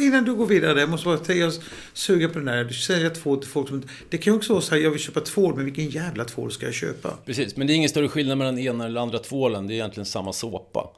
Innan 0.00 0.24
du 0.24 0.34
går 0.34 0.46
vidare, 0.46 0.80
jag 0.80 0.90
måste 0.90 1.04
bara 1.04 1.34
jag 1.34 1.52
suga 1.92 2.28
på 2.28 2.34
den 2.34 2.44
där. 2.44 2.64
Du 2.64 2.74
säger 2.74 3.10
tvål 3.10 3.38
till 3.38 3.50
folk 3.50 3.68
som 3.68 3.82
Det 4.10 4.18
kan 4.18 4.32
ju 4.32 4.36
också 4.36 4.52
vara 4.52 4.62
så 4.62 4.74
här, 4.74 4.82
jag 4.82 4.90
vill 4.90 5.00
köpa 5.00 5.20
tvål, 5.20 5.56
men 5.56 5.64
vilken 5.64 5.88
jävla 5.88 6.24
tvål 6.24 6.52
ska 6.52 6.66
jag 6.66 6.74
köpa? 6.74 7.18
Precis, 7.26 7.56
men 7.56 7.66
det 7.66 7.72
är 7.72 7.74
ingen 7.74 7.88
större 7.88 8.08
skillnad 8.08 8.38
mellan 8.38 8.58
ena 8.58 8.86
eller 8.86 9.00
andra 9.00 9.18
tvålen. 9.18 9.66
Det 9.66 9.72
är 9.72 9.74
egentligen 9.74 10.06
samma 10.06 10.32
såpa. 10.32 10.90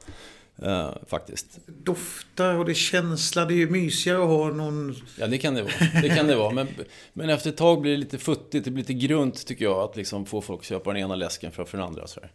Uh, 0.65 0.89
faktiskt. 1.07 1.59
Doftar 1.65 2.55
och 2.55 2.65
det 2.65 2.71
är 2.71 2.73
känsla, 2.73 3.45
det 3.45 3.53
är 3.53 3.57
ju 3.57 3.69
mysigare 3.69 4.17
att 4.17 4.27
ha 4.27 4.47
någon... 4.47 4.95
Ja, 5.19 5.27
det 5.27 5.37
kan 5.37 5.53
det 5.53 5.61
vara. 5.61 5.73
Det 6.01 6.09
kan 6.09 6.27
det 6.27 6.35
vara. 6.35 6.51
Men, 6.51 6.67
men 7.13 7.29
efter 7.29 7.49
ett 7.49 7.57
tag 7.57 7.81
blir 7.81 7.91
det 7.91 7.97
lite 7.97 8.17
futtigt, 8.17 8.65
det 8.65 8.71
blir 8.71 8.83
lite 8.83 8.93
grunt 8.93 9.47
tycker 9.47 9.65
jag, 9.65 9.77
att 9.77 9.95
liksom 9.95 10.25
få 10.25 10.41
folk 10.41 10.59
att 10.59 10.65
köpa 10.65 10.93
den 10.93 11.01
ena 11.01 11.15
läsken 11.15 11.51
framför 11.51 11.77
den 11.77 11.87
andra. 11.87 12.07
Så 12.07 12.19
Och, 12.19 12.29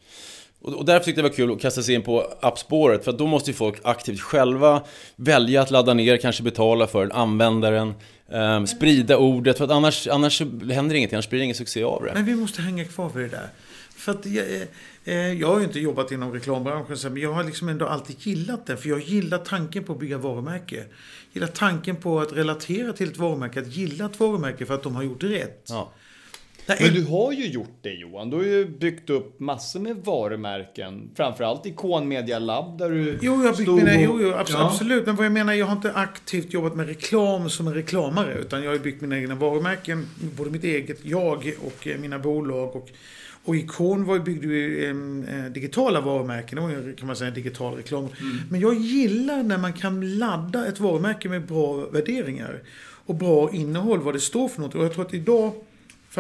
och 0.61 0.85
därför 0.85 1.05
tyckte 1.05 1.21
jag 1.21 1.25
det 1.25 1.31
var 1.31 1.37
kul 1.37 1.53
att 1.53 1.61
kasta 1.61 1.83
sig 1.83 1.95
in 1.95 2.03
på 2.03 2.33
appspåret, 2.41 3.05
för 3.05 3.13
då 3.13 3.27
måste 3.27 3.51
ju 3.51 3.55
folk 3.55 3.77
aktivt 3.83 4.21
själva 4.21 4.83
välja 5.17 5.63
att 5.63 5.71
ladda 5.71 5.95
ner, 5.95 6.17
kanske 6.17 6.43
betala 6.43 6.87
för 6.87 7.01
den, 7.01 7.13
användaren, 7.13 7.95
eh, 8.33 8.65
sprida 8.65 9.17
ordet, 9.17 9.59
för 9.59 9.65
att 9.65 9.71
annars, 9.71 10.09
annars 10.09 10.41
händer 10.41 10.95
ingenting, 10.95 11.17
annars 11.17 11.29
blir 11.29 11.39
det 11.39 11.45
ingen 11.45 11.57
succé 11.57 11.85
av 11.85 12.05
det. 12.05 12.11
Men 12.15 12.25
vi 12.25 12.35
måste 12.35 12.63
hänga 12.63 12.85
kvar 12.85 13.11
vid 13.15 13.25
det 13.25 13.29
där. 13.29 13.49
För 13.97 14.13
att 14.13 14.27
jag, 14.27 14.47
eh, 15.05 15.33
jag 15.33 15.49
har 15.49 15.59
ju 15.59 15.65
inte 15.65 15.81
jobbat 15.81 16.13
inom 16.13 16.33
reklambranschen, 16.33 17.13
men 17.13 17.23
jag 17.23 17.33
har 17.33 17.45
liksom 17.45 17.69
ändå 17.69 17.87
alltid 17.87 18.17
gillat 18.27 18.67
den. 18.67 18.77
För 18.77 18.89
jag 18.89 19.01
gillar 19.01 19.39
tanken 19.39 19.85
på 19.85 19.93
att 19.93 19.99
bygga 19.99 20.19
varumärke. 20.19 20.77
Jag 20.77 20.87
gillar 21.33 21.49
tanken 21.49 21.97
på 21.97 22.21
att 22.21 22.33
relatera 22.33 22.93
till 22.93 23.09
ett 23.09 23.17
varumärke, 23.17 23.61
att 23.61 23.67
gilla 23.77 24.07
ett 24.07 24.21
varumärke 24.21 24.67
för 24.67 24.75
att 24.75 24.83
de 24.83 24.97
har 24.97 25.03
gjort 25.03 25.23
rätt. 25.23 25.67
Ja. 25.69 25.93
Men 26.81 26.95
du 26.95 27.05
har 27.05 27.33
ju 27.33 27.47
gjort 27.47 27.79
det 27.83 27.93
Johan. 27.93 28.31
Du 28.31 28.37
har 28.37 28.45
ju 28.45 28.67
byggt 28.67 29.11
upp 29.11 29.41
massor 29.41 29.81
med 29.81 29.97
varumärken. 29.97 31.11
Framförallt 31.17 31.67
Ikon 31.67 32.09
Media 32.09 32.39
Lab 32.39 32.79
där 32.79 32.91
du 32.91 33.19
Jo, 33.23 33.45
jag 33.45 33.57
byggt 33.57 33.69
mina, 33.71 33.91
och- 33.93 34.01
jo, 34.05 34.19
jo, 34.23 34.33
absolut, 34.35 34.61
Ja. 34.61 34.67
absolut. 34.71 35.07
Men 35.07 35.17
vad 35.17 35.25
jag 35.27 35.33
menar, 35.33 35.53
jag 35.53 35.67
har 35.67 35.73
inte 35.77 35.93
aktivt 35.93 36.53
jobbat 36.53 36.77
med 36.77 36.87
reklam 36.87 37.51
som 37.51 37.67
en 37.69 37.75
reklamare. 37.75 38.35
Utan 38.39 38.63
jag 38.63 38.71
har 38.71 38.79
byggt 38.79 39.01
mina 39.01 39.19
egna 39.19 39.35
varumärken. 39.35 40.07
Både 40.37 40.51
mitt 40.51 40.65
eget, 40.65 40.99
jag 41.05 41.53
och 41.67 41.87
eh, 41.87 41.99
mina 41.99 42.19
bolag. 42.19 42.77
Och, 42.77 42.89
och 43.45 43.57
Ikon 43.57 44.05
var 44.05 44.15
ju, 44.15 44.21
byggde 44.21 44.47
ju 44.47 44.89
eh, 45.29 45.45
digitala 45.53 46.01
varumärken. 46.01 46.57
Det 46.57 46.63
var 46.63 46.71
ju, 46.71 46.95
kan 46.97 47.07
man 47.07 47.17
säga, 47.17 47.31
digital 47.31 47.75
reklam. 47.77 48.05
Mm. 48.21 48.37
Men 48.51 48.61
jag 48.61 48.75
gillar 48.75 49.43
när 49.43 49.59
man 49.59 49.73
kan 49.73 50.19
ladda 50.19 50.67
ett 50.67 50.81
varumärke 50.81 51.29
med 51.29 51.47
bra 51.47 51.75
värderingar. 51.77 52.63
Och 53.07 53.15
bra 53.15 53.51
innehåll, 53.53 54.01
vad 54.01 54.15
det 54.15 54.21
står 54.21 54.49
för 54.49 54.61
något. 54.61 54.75
Och 54.75 54.85
jag 54.85 54.93
tror 54.95 55.05
att 55.07 55.15
idag, 55.15 55.53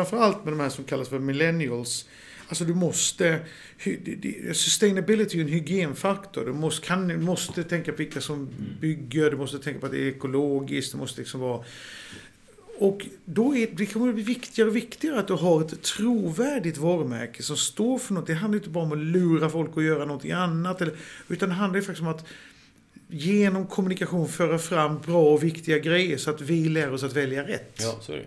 framförallt 0.04 0.44
med 0.44 0.52
de 0.52 0.60
här 0.60 0.68
som 0.68 0.84
kallas 0.84 1.08
för 1.08 1.18
millennials. 1.18 2.08
Alltså 2.48 2.64
du 2.64 2.74
måste, 2.74 3.38
det- 3.84 3.96
det- 4.14 4.56
sustainability 4.56 5.38
är 5.38 5.42
en 5.42 5.48
hygienfaktor. 5.48 6.44
Du 6.44 6.52
måste, 6.52 6.86
kan, 6.86 7.08
du 7.08 7.16
måste 7.18 7.64
tänka 7.64 7.92
på 7.92 7.96
vilka 7.98 8.20
som 8.20 8.48
bygger, 8.80 9.30
du 9.30 9.36
måste 9.36 9.58
tänka 9.58 9.80
på 9.80 9.86
att 9.86 9.92
det 9.92 9.98
är 9.98 10.08
ekologiskt, 10.08 10.92
det 10.92 10.98
måste 10.98 11.20
liksom 11.20 11.40
vara... 11.40 11.64
Och 12.80 13.06
då 13.24 13.56
är, 13.56 13.68
det 13.72 13.86
kommer 13.86 14.08
att 14.08 14.14
bli 14.14 14.24
viktigare 14.24 14.68
och 14.70 14.76
viktigare 14.76 15.18
att 15.18 15.26
du 15.26 15.32
har 15.32 15.60
ett 15.64 15.82
trovärdigt 15.82 16.76
varumärke 16.78 17.42
som 17.42 17.56
står 17.56 17.98
för 17.98 18.14
något. 18.14 18.26
Det 18.26 18.34
handlar 18.34 18.56
inte 18.58 18.70
bara 18.70 18.84
om 18.84 18.92
att 18.92 18.98
lura 18.98 19.48
folk 19.50 19.70
att 19.76 19.84
göra 19.84 20.04
någonting 20.04 20.32
annat. 20.32 20.80
Eller, 20.80 20.94
utan 21.28 21.48
det 21.48 21.54
handlar 21.54 21.80
faktiskt 21.80 22.00
om 22.02 22.08
att 22.08 22.24
genom 23.08 23.66
kommunikation 23.66 24.28
föra 24.28 24.58
fram 24.58 24.98
bra 25.06 25.32
och 25.32 25.42
viktiga 25.42 25.78
grejer 25.78 26.16
så 26.16 26.30
att 26.30 26.40
vi 26.40 26.68
lär 26.68 26.92
oss 26.92 27.02
att 27.02 27.16
välja 27.16 27.48
rätt. 27.48 27.76
Ja, 27.80 27.98
så 28.02 28.12
är 28.12 28.16
det. 28.16 28.26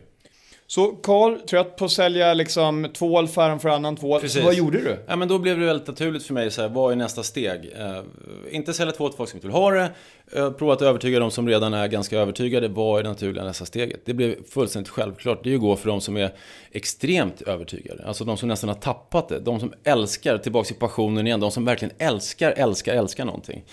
Så 0.71 0.87
Karl, 0.87 1.39
trött 1.39 1.75
på 1.75 1.85
att 1.85 1.91
sälja 1.91 2.33
liksom 2.33 2.87
tvål 2.93 3.27
framför 3.27 3.69
annan 3.69 3.95
tvål. 3.95 4.21
Precis. 4.21 4.43
Vad 4.43 4.53
gjorde 4.53 4.81
du? 4.81 4.97
Ja, 5.07 5.15
men 5.15 5.27
då 5.27 5.39
blev 5.39 5.59
det 5.59 5.65
väldigt 5.65 5.87
naturligt 5.87 6.23
för 6.23 6.33
mig, 6.33 6.51
så 6.51 6.61
här, 6.61 6.69
vad 6.69 6.91
är 6.91 6.95
nästa 6.95 7.23
steg? 7.23 7.71
Eh, 7.77 8.01
inte 8.51 8.73
sälja 8.73 8.93
två 8.93 9.09
till 9.09 9.17
folk 9.17 9.29
som 9.29 9.37
inte 9.37 9.47
vill 9.47 9.55
ha 9.55 9.71
det. 9.71 9.91
Eh, 10.33 10.51
prova 10.51 10.73
att 10.73 10.81
övertyga 10.81 11.19
de 11.19 11.31
som 11.31 11.47
redan 11.47 11.73
är 11.73 11.87
ganska 11.87 12.17
övertygade. 12.17 12.67
Vad 12.67 12.99
är 12.99 13.03
det 13.03 13.09
naturliga 13.09 13.43
nästa 13.43 13.65
steget? 13.65 14.01
Det 14.05 14.13
blev 14.13 14.35
fullständigt 14.49 14.89
självklart. 14.89 15.43
Det 15.43 15.49
är 15.49 15.51
ju 15.51 15.57
att 15.57 15.61
gå 15.61 15.75
för 15.75 15.89
de 15.89 16.01
som 16.01 16.17
är 16.17 16.33
extremt 16.71 17.41
övertygade. 17.41 18.07
Alltså 18.07 18.25
de 18.25 18.37
som 18.37 18.49
nästan 18.49 18.69
har 18.69 18.75
tappat 18.75 19.29
det. 19.29 19.39
De 19.39 19.59
som 19.59 19.73
älskar, 19.83 20.37
tillbaka 20.37 20.67
till 20.67 20.75
passionen 20.75 21.27
igen. 21.27 21.39
De 21.39 21.51
som 21.51 21.65
verkligen 21.65 21.95
älskar, 21.97 22.51
älskar, 22.51 22.93
älskar 22.93 23.25
någonting. 23.25 23.63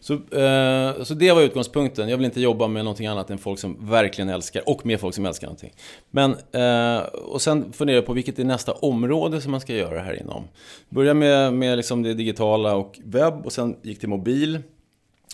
Så, 0.00 0.14
eh, 0.14 1.02
så 1.02 1.14
det 1.14 1.32
var 1.32 1.42
utgångspunkten. 1.42 2.08
Jag 2.08 2.16
vill 2.16 2.24
inte 2.26 2.40
jobba 2.40 2.68
med 2.68 2.84
någonting 2.84 3.06
annat 3.06 3.30
än 3.30 3.38
folk 3.38 3.58
som 3.58 3.90
verkligen 3.90 4.28
älskar 4.28 4.68
och 4.68 4.86
med 4.86 5.00
folk 5.00 5.14
som 5.14 5.26
älskar 5.26 5.46
någonting. 5.46 5.72
Men, 6.10 6.36
eh, 6.52 6.98
och 6.98 7.42
sen 7.42 7.72
funderar 7.72 7.96
jag 7.96 8.06
på 8.06 8.12
vilket 8.12 8.38
är 8.38 8.44
nästa 8.44 8.72
område 8.72 9.40
som 9.40 9.50
man 9.50 9.60
ska 9.60 9.74
göra 9.74 10.00
här 10.00 10.20
inom. 10.20 10.44
Börja 10.88 11.14
med, 11.14 11.52
med 11.52 11.76
liksom 11.76 12.02
det 12.02 12.14
digitala 12.14 12.76
och 12.76 13.00
webb 13.04 13.46
och 13.46 13.52
sen 13.52 13.76
gick 13.82 14.00
till 14.00 14.08
mobil. 14.08 14.62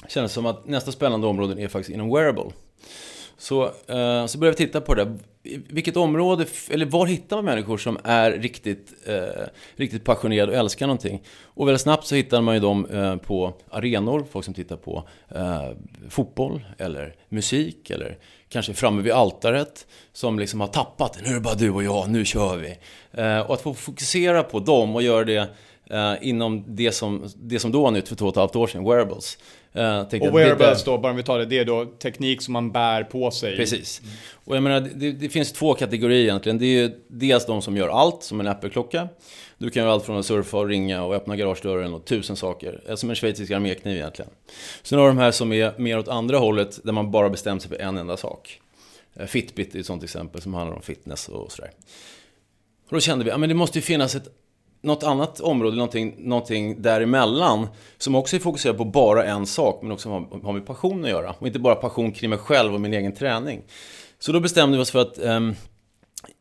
Kändes 0.08 0.32
som 0.32 0.46
att 0.46 0.68
nästa 0.68 0.92
spännande 0.92 1.26
område 1.26 1.62
är 1.62 1.68
faktiskt 1.68 1.94
inom 1.94 2.10
wearable. 2.14 2.50
Så, 3.38 3.64
eh, 3.64 4.26
så 4.26 4.38
började 4.38 4.56
vi 4.58 4.66
titta 4.66 4.80
på 4.80 4.94
det. 4.94 5.04
där. 5.04 5.18
Vilket 5.68 5.96
område, 5.96 6.46
eller 6.70 6.86
var 6.86 7.06
hittar 7.06 7.36
man 7.36 7.44
människor 7.44 7.78
som 7.78 7.98
är 8.04 8.32
riktigt, 8.32 8.94
eh, 9.06 9.46
riktigt 9.76 10.04
passionerade 10.04 10.52
och 10.52 10.58
älskar 10.58 10.86
någonting? 10.86 11.22
Och 11.42 11.68
väldigt 11.68 11.80
snabbt 11.80 12.06
så 12.06 12.14
hittar 12.14 12.40
man 12.40 12.54
ju 12.54 12.60
dem 12.60 12.86
eh, 12.86 13.16
på 13.16 13.54
arenor, 13.70 14.24
folk 14.30 14.44
som 14.44 14.54
tittar 14.54 14.76
på 14.76 15.08
eh, 15.28 15.68
fotboll 16.08 16.60
eller 16.78 17.14
musik 17.28 17.90
eller 17.90 18.18
kanske 18.50 18.74
framme 18.74 19.02
vid 19.02 19.12
altaret 19.12 19.86
som 20.12 20.38
liksom 20.38 20.60
har 20.60 20.68
tappat. 20.68 21.18
Nu 21.22 21.30
är 21.30 21.34
det 21.34 21.40
bara 21.40 21.54
du 21.54 21.70
och 21.70 21.82
jag, 21.82 22.10
nu 22.10 22.24
kör 22.24 22.56
vi. 22.56 22.78
Eh, 23.12 23.40
och 23.40 23.54
att 23.54 23.60
få 23.60 23.74
fokusera 23.74 24.42
på 24.42 24.60
dem 24.60 24.94
och 24.94 25.02
göra 25.02 25.24
det 25.24 25.48
eh, 25.90 26.14
inom 26.28 26.64
det 26.66 26.92
som, 26.92 27.28
det 27.36 27.58
som 27.58 27.72
då 27.72 27.82
var 27.82 27.90
nytt 27.90 28.08
för 28.08 28.16
två 28.16 28.26
och 28.26 28.32
ett 28.32 28.36
halvt 28.36 28.56
år 28.56 28.66
sedan, 28.66 28.84
wearables. 28.84 29.38
Eh, 29.72 29.82
Och 29.94 30.00
att 30.00 30.10
det 30.10 30.30
wearables 30.30 30.84
då, 30.84 30.98
bara 30.98 31.10
om 31.10 31.16
vi 31.16 31.22
tar 31.22 31.38
det, 31.38 31.44
det 31.46 31.58
är 31.58 31.64
då 31.64 31.84
teknik 31.84 32.42
som 32.42 32.52
man 32.52 32.72
bär 32.72 33.02
på 33.04 33.30
sig. 33.30 33.56
Precis. 33.56 34.02
Och 34.44 34.56
jag 34.56 34.62
menar, 34.62 34.80
det, 34.94 35.12
det 35.12 35.28
finns 35.28 35.52
två 35.52 35.74
kategorier 35.74 36.22
egentligen. 36.22 36.58
Det 36.58 36.64
är 36.66 36.82
ju 36.82 36.90
dels 37.08 37.46
de 37.46 37.62
som 37.62 37.76
gör 37.76 37.88
allt, 37.88 38.22
som 38.22 38.40
en 38.40 38.46
Apple-klocka. 38.46 39.08
Du 39.58 39.70
kan 39.70 39.82
göra 39.82 39.92
allt 39.92 40.04
från 40.04 40.18
att 40.18 40.26
surfa 40.26 40.58
och 40.58 40.68
ringa 40.68 41.02
och 41.04 41.14
öppna 41.14 41.36
garagedörren 41.36 41.94
och 41.94 42.04
tusen 42.04 42.36
saker. 42.36 42.80
Eh, 42.88 42.94
Som 42.94 43.10
en 43.10 43.16
schweizisk 43.16 43.50
armékniv 43.52 43.96
egentligen. 43.96 44.30
Sen 44.82 44.98
har 44.98 45.06
du 45.06 45.10
de 45.10 45.18
här 45.18 45.30
som 45.30 45.52
är 45.52 45.74
mer 45.78 45.98
åt 45.98 46.08
andra 46.08 46.38
hållet, 46.38 46.80
där 46.84 46.92
man 46.92 47.10
bara 47.10 47.30
bestämt 47.30 47.62
sig 47.62 47.70
för 47.70 47.78
en 47.78 47.98
enda 47.98 48.16
sak. 48.16 48.60
Eh, 49.16 49.26
Fitbit 49.26 49.74
är 49.74 49.80
ett 49.80 49.86
sånt 49.86 50.04
exempel 50.04 50.40
som 50.42 50.54
handlar 50.54 50.76
om 50.76 50.82
fitness 50.82 51.28
och 51.28 51.52
sådär. 51.52 51.70
Och 52.88 52.92
då 52.96 53.00
kände 53.00 53.24
vi, 53.24 53.30
ja 53.30 53.38
men 53.38 53.48
det 53.48 53.54
måste 53.54 53.78
ju 53.78 53.82
finnas 53.82 54.14
ett 54.14 54.28
något 54.82 55.02
annat 55.02 55.40
område, 55.40 55.76
någonting, 55.76 56.14
någonting 56.18 56.82
däremellan 56.82 57.66
som 57.98 58.14
också 58.14 58.36
är 58.36 58.40
fokuserat 58.40 58.76
på 58.76 58.84
bara 58.84 59.24
en 59.24 59.46
sak 59.46 59.82
men 59.82 59.92
också 59.92 60.08
har, 60.08 60.42
har 60.42 60.52
med 60.52 60.66
passion 60.66 61.04
att 61.04 61.10
göra. 61.10 61.34
Och 61.38 61.46
inte 61.46 61.58
bara 61.58 61.74
passion 61.74 62.12
kring 62.12 62.30
mig 62.30 62.38
själv 62.38 62.74
och 62.74 62.80
min 62.80 62.94
egen 62.94 63.14
träning. 63.14 63.62
Så 64.18 64.32
då 64.32 64.40
bestämde 64.40 64.76
vi 64.76 64.82
oss 64.82 64.90
för 64.90 64.98
att 64.98 65.18
ehm, 65.18 65.54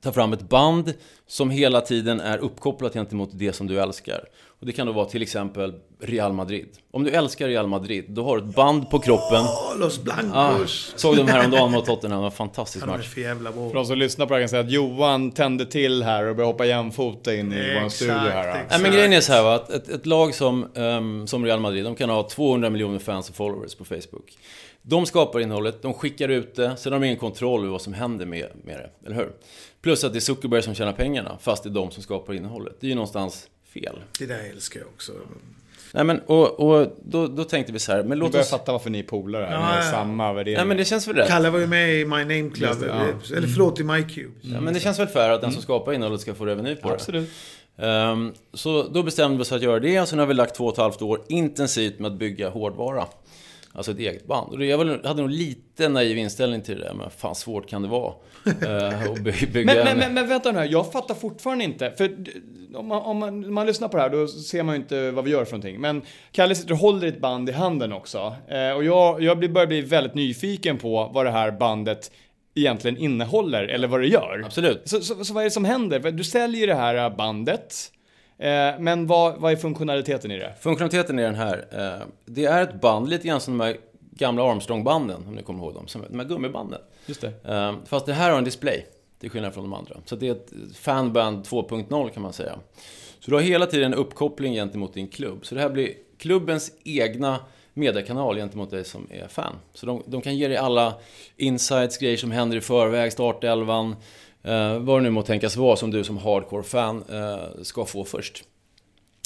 ta 0.04 0.12
fram 0.12 0.34
ett 0.34 0.50
band 0.50 0.94
som 1.28 1.50
hela 1.50 1.82
tiden 1.82 2.20
är 2.20 2.38
uppkopplat 2.38 2.94
gentemot 2.94 3.30
det 3.34 3.54
som 3.54 3.68
du 3.68 3.80
älskar. 3.80 4.24
Och 4.60 4.66
det 4.66 4.72
kan 4.72 4.88
då 4.88 4.94
vara 4.94 5.06
till 5.06 5.22
exempel 5.22 5.74
Real 6.02 6.34
Madrid. 6.34 6.68
Om 6.92 7.04
du 7.04 7.10
älskar 7.12 7.48
Real 7.48 7.68
Madrid, 7.68 8.06
då 8.10 8.24
har 8.24 8.38
du 8.38 8.44
ett 8.50 8.56
band 8.56 8.90
på 8.90 9.00
kroppen. 9.00 9.42
Åh, 9.46 9.78
Los 9.80 10.00
Ah, 10.00 10.02
Blancos! 10.04 10.94
såg 10.96 11.18
dem 11.18 11.28
häromdagen 11.28 11.72
mot 11.72 11.86
Tottenham, 11.86 12.24
en 12.24 12.32
fantastisk 12.32 12.86
match. 12.86 13.08
för 13.08 13.22
jävla. 13.22 13.52
För 13.52 13.74
de 13.74 13.86
som 13.86 13.98
lyssnar 13.98 14.26
på 14.26 14.34
det 14.34 14.36
här 14.38 14.42
kan 14.42 14.50
säga 14.50 14.62
att 14.62 14.72
Johan 14.72 15.32
tände 15.32 15.66
till 15.66 16.04
här 16.04 16.26
och 16.26 16.36
började 16.36 16.54
hoppa 16.54 16.66
jämfota 16.66 17.36
in 17.36 17.54
i 17.54 17.80
vår 17.84 17.90
studio 17.90 18.14
här. 18.14 18.48
exakt. 18.50 18.72
Nej, 18.72 18.82
men 18.82 18.92
grejen 18.92 19.14
är 19.14 19.22
så 19.22 19.34
här 19.34 19.44
va, 19.44 19.56
att 19.56 19.70
ett, 19.70 19.90
ett 19.90 20.06
lag 20.06 20.36
som, 20.36 20.68
ehm, 20.76 21.28
som 21.28 21.46
Real 21.46 21.60
Madrid, 21.60 21.84
de 21.84 21.96
kan 21.96 22.10
ha 22.10 22.30
200 22.30 22.70
miljoner 22.70 23.00
fans 23.00 23.30
och 23.30 23.36
followers 23.36 23.76
på 23.76 23.86
Facebook. 23.86 24.38
De 24.90 25.06
skapar 25.06 25.40
innehållet, 25.40 25.82
de 25.82 25.94
skickar 25.94 26.30
ut 26.30 26.56
det, 26.56 26.78
sen 26.78 26.94
har 26.94 27.00
de 27.00 27.06
ingen 27.06 27.20
kontroll 27.20 27.62
över 27.62 27.72
vad 27.72 27.82
som 27.82 27.94
händer 27.94 28.26
med, 28.26 28.48
med 28.64 28.78
det, 28.78 28.90
eller 29.06 29.16
hur? 29.16 29.32
Plus 29.82 30.04
att 30.04 30.14
det 30.14 30.20
är 30.20 30.22
Zuckerberg 30.22 30.62
som 30.62 30.76
tjänar 30.76 30.94
pengarna, 30.94 31.38
fast 31.42 31.64
det 31.64 31.70
är 31.70 31.72
de 31.72 31.92
som 31.92 32.04
skapar 32.04 32.34
innehållet. 32.34 32.76
Det 32.80 32.88
är 32.88 32.90
ju 32.90 32.96
någonstans 32.96 33.48
fel. 33.74 33.96
Det 34.20 34.26
där 34.26 34.50
älskar 34.54 34.80
jag 34.80 34.90
också. 34.90 35.12
Nej 35.94 36.04
men, 36.04 36.20
och, 36.20 36.60
och 36.60 36.88
då, 37.04 37.28
då 37.28 37.44
tänkte 37.44 37.74
vi 37.74 37.80
så 37.80 37.92
här, 37.92 38.04
men 38.04 38.20
låt 38.20 38.32
börjar 38.32 38.44
oss... 38.44 38.50
fatta 38.50 38.72
varför 38.72 38.90
ni 38.90 39.00
är 39.00 39.04
polare 39.04 39.46
här. 39.46 39.54
Ja, 39.54 39.60
ni 39.60 39.66
har 39.66 39.76
ja. 39.76 39.92
samma 39.92 40.34
värderingar. 40.34 40.60
Nej 40.60 40.68
men 40.68 40.78
det 40.78 40.86
känns 40.86 41.08
väl 41.08 41.16
rätt. 41.16 41.28
Kalle 41.28 41.50
var 41.50 41.60
ju 41.60 41.68
med 41.68 41.94
i 41.94 42.06
My 42.06 42.18
Name 42.18 42.50
Club. 42.50 42.80
Det, 42.80 42.88
ja. 42.88 43.38
Eller 43.38 43.48
förlåt, 43.48 43.80
i 43.80 43.84
My 43.84 44.04
Cube. 44.04 44.34
Ja, 44.42 44.62
men 44.62 44.74
det 44.74 44.80
känns 44.80 45.00
väl 45.00 45.08
fair 45.08 45.30
att 45.30 45.42
den 45.42 45.52
som 45.52 45.62
skapar 45.62 45.94
innehållet 45.94 46.22
ska 46.22 46.34
få 46.34 46.46
reveny 46.46 46.76
på 46.76 46.88
det. 46.88 46.94
Absolut. 46.94 47.30
Ehm, 47.78 48.34
så 48.54 48.84
då 48.84 49.04
bestämde 49.04 49.38
vi 49.38 49.44
oss 49.44 49.50
för 49.50 49.56
att 49.56 49.62
göra 49.62 49.80
det 49.80 50.02
och 50.02 50.08
sen 50.08 50.20
har 50.20 50.26
vi 50.26 50.34
lagt 50.34 50.56
två 50.56 50.66
och 50.66 50.74
ett 50.74 50.78
halvt 50.78 51.02
år 51.02 51.22
intensivt 51.28 52.00
med 52.00 52.12
att 52.12 52.18
bygga 52.18 52.50
hårdvara. 52.50 53.06
Alltså 53.74 53.92
ett 53.92 54.00
eget 54.00 54.28
band. 54.28 54.64
Jag 54.64 54.78
hade 55.08 55.22
nog 55.22 55.30
lite 55.32 55.90
naiv 55.90 56.18
inställning 56.18 56.62
till 56.62 56.80
det 56.80 56.84
där, 56.84 56.94
men 56.94 57.10
fan 57.10 57.36
svårt 57.36 57.70
kan 57.70 57.82
det 57.82 57.88
vara? 57.88 58.14
uh, 58.64 59.12
att 59.12 59.20
by- 59.20 59.46
bygga 59.54 59.74
Men, 59.74 59.78
men, 59.78 59.88
en- 59.88 59.98
men, 59.98 60.14
men 60.14 60.28
vänta 60.28 60.52
nu 60.52 60.66
jag 60.66 60.92
fattar 60.92 61.16
fortfarande 61.16 61.64
inte. 61.64 61.94
För 61.98 62.16
om 62.76 62.88
man, 62.88 63.02
om 63.02 63.18
man, 63.18 63.54
man 63.54 63.66
lyssnar 63.66 63.88
på 63.88 63.98
det 63.98 64.04
här 64.04 64.10
då 64.10 64.28
ser 64.28 64.64
man 64.64 64.76
ju 64.76 64.82
inte 64.82 65.12
vad 65.12 65.26
vi 65.26 65.32
gör 65.32 65.46
för 65.46 65.52
någonting. 65.52 65.82
Men 65.82 66.02
Kalle 66.32 66.56
sitter 66.56 66.72
och 66.72 66.78
håller 66.80 67.08
ett 67.08 67.22
band 67.22 67.50
i 67.50 67.52
handen 67.52 67.94
också. 67.94 68.36
Eh, 68.48 68.72
och 68.72 68.84
jag, 68.84 69.24
jag 69.24 69.52
börjar 69.54 69.68
bli 69.68 69.82
väldigt 69.82 70.14
nyfiken 70.14 70.78
på 70.78 71.12
vad 71.14 71.26
det 71.26 71.32
här 71.32 71.52
bandet 71.52 72.12
egentligen 72.56 72.98
innehåller 72.98 73.64
eller 73.64 73.88
vad 73.88 74.02
det 74.02 74.08
gör. 74.08 74.44
Absolut. 74.46 74.82
Så, 74.86 75.02
så, 75.02 75.26
så 75.26 75.34
vad 75.34 75.42
är 75.44 75.46
det 75.46 75.52
som 75.52 75.66
händer? 75.66 76.12
Du 76.12 76.24
säljer 76.24 76.68
det 76.68 76.76
här 76.76 77.10
bandet. 77.10 77.92
Eh, 78.40 78.80
men 78.80 79.08
vad, 79.08 79.38
vad 79.38 79.52
är 79.52 79.56
funktionaliteten 79.56 80.32
i 80.32 80.38
det? 80.38 80.54
Funktionaliteten 80.60 81.20
är 81.20 81.24
den 81.24 81.36
här. 81.36 81.66
eh, 81.72 82.08
det 82.26 82.46
är 82.46 82.64
ett 82.64 82.82
band, 82.82 83.10
lite 83.10 83.28
grann 83.28 83.42
som 83.42 83.58
de 83.58 83.64
här 83.64 83.78
gamla 84.12 84.44
Armstrong-banden, 84.44 85.24
om 85.28 85.36
ni 85.36 85.44
kommer 85.44 85.64
ihåg 85.64 85.74
dem. 85.74 85.88
Som, 85.88 86.06
de 86.10 86.20
här 86.20 86.28
gummibanden. 86.28 86.82
Just 87.06 87.22
det. 87.22 87.34
Eh, 87.44 87.76
fast 87.86 88.06
det 88.06 88.14
här 88.14 88.32
har 88.32 88.38
en 88.38 88.44
display, 88.44 88.86
till 89.20 89.30
skillnad 89.30 89.54
från 89.54 89.64
de 89.64 89.74
andra. 89.74 89.96
Så 90.06 90.16
det 90.16 90.28
är 90.28 90.32
ett 90.32 90.52
fanband 90.78 91.46
2.0 91.46 92.10
kan 92.10 92.24
man 92.24 92.34
säga. 92.34 92.56
Så 93.20 93.32
du 93.32 93.36
har 93.36 93.42
hela 93.44 93.66
tiden 93.66 93.94
en 93.94 94.00
uppkoppling 94.00 94.54
gentemot 94.54 94.94
din 94.94 95.08
klubb. 95.08 95.46
Så 95.46 95.56
det 95.56 95.62
här 95.62 95.70
blir 95.70 95.94
klubbens 96.18 96.72
egna 96.84 97.40
mediekanal 97.74 98.36
gentemot 98.36 98.72
dig 98.72 98.86
som 98.86 99.08
är 99.12 99.28
fan. 99.28 99.56
Så 99.74 99.86
de, 99.86 100.04
de 100.06 100.22
kan 100.22 100.38
ge 100.38 100.48
dig 100.48 100.58
alla 100.58 100.94
insights, 101.38 101.98
grejer 101.98 102.18
som 102.18 102.32
händer 102.32 102.58
i 102.58 102.62
förväg, 102.62 103.12
startelvan, 103.14 103.96
eh, 104.44 104.80
vad 104.80 105.00
det 105.00 105.04
nu 105.04 105.10
må 105.10 105.22
tänkas 105.22 105.56
vara 105.56 105.76
som 105.76 105.92
du 105.92 106.04
som 106.04 106.18
hardcore-fan 106.18 107.04
eh, 107.10 107.64
ska 107.64 107.86
få 107.86 108.04
först. 108.04 108.44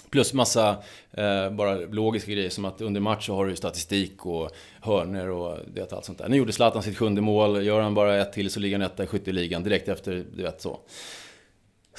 Plus 0.10 0.34
massa 0.34 0.78
eh, 1.12 1.50
bara 1.50 1.76
logiska 1.76 2.32
grejer 2.32 2.50
som 2.50 2.66
att 2.66 2.82
under 2.82 3.02
match 3.02 3.26
så 3.26 3.36
har 3.36 3.46
du 3.46 3.52
ju 3.52 3.56
statistik 3.56 4.26
och 4.26 4.52
hörner 4.82 5.30
och 5.30 5.58
det, 5.74 5.94
allt 5.94 6.06
sånt 6.06 6.18
där. 6.18 6.30
Nu 6.30 6.38
gjorde 6.38 6.54
Zlatan 6.54 6.84
sitt 6.84 6.98
sjunde 6.98 7.22
mål, 7.22 7.66
gör 7.66 7.82
han 7.82 7.94
bara 7.94 8.22
ett 8.22 8.34
till 8.34 8.50
så 8.50 8.60
ligger 8.60 8.80
han 8.80 8.86
etta 8.92 9.04
i 9.04 9.08
skytteligan 9.08 9.64
direkt 9.64 9.88
efter, 9.88 10.26
du 10.36 10.44
vet 10.44 10.62
så. 10.62 10.80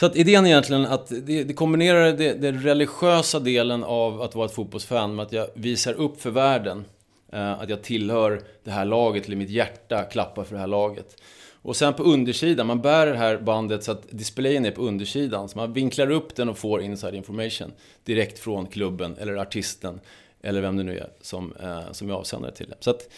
Så 0.01 0.07
att 0.07 0.17
idén 0.17 0.45
är 0.45 0.49
egentligen 0.49 0.87
att 0.87 1.09
det, 1.09 1.45
det 1.45 1.55
kombinerar 1.55 2.13
det, 2.13 2.33
den 2.33 2.63
religiösa 2.63 3.41
delen 3.41 3.85
av 3.85 4.23
att 4.23 4.35
vara 4.35 4.47
ett 4.47 4.55
fotbollsfan 4.55 5.15
med 5.15 5.27
att 5.27 5.33
jag 5.33 5.47
visar 5.55 5.93
upp 5.93 6.21
för 6.21 6.31
världen 6.31 6.85
eh, 7.33 7.61
att 7.61 7.69
jag 7.69 7.83
tillhör 7.83 8.43
det 8.65 8.71
här 8.71 8.85
laget, 8.85 9.27
eller 9.27 9.37
mitt 9.37 9.51
hjärta 9.51 10.03
klappar 10.03 10.45
för 10.45 10.55
det 10.55 10.61
här 10.61 10.67
laget. 10.67 11.17
Och 11.65 11.77
sen 11.77 11.95
på 11.95 12.03
undersidan, 12.03 12.67
man 12.67 12.83
bär 12.83 13.07
det 13.07 13.17
här 13.17 13.39
bandet 13.39 13.85
så 13.85 13.93
att 13.93 14.07
displayen 14.11 14.65
är 14.65 14.71
på 14.71 14.83
undersidan. 14.83 15.49
Så 15.49 15.59
man 15.59 15.73
vinklar 15.73 16.11
upp 16.11 16.35
den 16.35 16.49
och 16.49 16.59
får 16.59 16.83
inside 16.83 17.15
information 17.15 17.73
direkt 18.05 18.39
från 18.39 18.67
klubben 18.67 19.17
eller 19.21 19.37
artisten 19.37 20.01
eller 20.43 20.61
vem 20.61 20.77
det 20.77 20.83
nu 20.83 20.99
är 20.99 21.09
som, 21.21 21.55
eh, 21.63 21.93
som 21.93 22.11
är 22.11 22.15
avsändare 22.15 22.53
till 22.53 22.69
det. 22.69 22.77
Så 22.81 22.91
att 22.91 23.09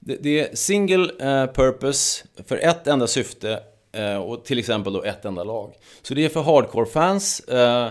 det, 0.00 0.16
det 0.20 0.40
är 0.40 0.56
single 0.56 1.10
eh, 1.20 1.52
purpose 1.52 2.24
för 2.46 2.56
ett 2.56 2.86
enda 2.86 3.06
syfte 3.06 3.60
eh, 3.92 4.16
och 4.16 4.44
till 4.44 4.58
exempel 4.58 4.92
då 4.92 5.02
ett 5.02 5.24
enda 5.24 5.44
lag. 5.44 5.74
Så 6.02 6.14
det 6.14 6.24
är 6.24 6.28
för 6.28 6.42
hardcore-fans. 6.42 7.40
Eh, 7.40 7.86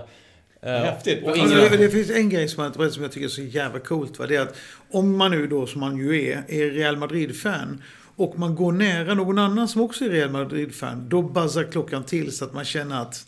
eh, 0.61 0.71
Häftigt. 0.71 1.23
och 1.23 1.29
Alltså, 1.31 1.55
det, 1.55 1.77
det 1.77 1.89
finns 1.89 2.09
en 2.09 2.29
grej 2.29 2.47
som 2.47 2.63
jag, 2.63 2.91
som 2.93 3.03
jag 3.03 3.11
tycker 3.11 3.25
är 3.25 3.29
så 3.29 3.41
jävla 3.41 3.79
coolt. 3.79 4.19
Va? 4.19 4.27
Det 4.27 4.35
är 4.35 4.41
att 4.41 4.55
om 4.91 5.17
man 5.17 5.31
nu 5.31 5.47
då, 5.47 5.67
som 5.67 5.81
man 5.81 5.97
ju 5.97 6.31
är, 6.31 6.43
är 6.47 6.71
Real 6.71 6.97
Madrid-fan 6.97 7.81
och 8.15 8.39
man 8.39 8.55
går 8.55 8.71
nära 8.71 9.13
någon 9.13 9.39
annan 9.39 9.67
som 9.67 9.81
också 9.81 10.05
är 10.05 10.09
Real 10.09 10.29
Madrid-fan, 10.29 11.09
då 11.09 11.21
buzzar 11.21 11.63
klockan 11.63 12.03
till 12.03 12.31
så 12.31 12.45
att 12.45 12.53
man 12.53 12.65
känner 12.65 13.01
att 13.01 13.25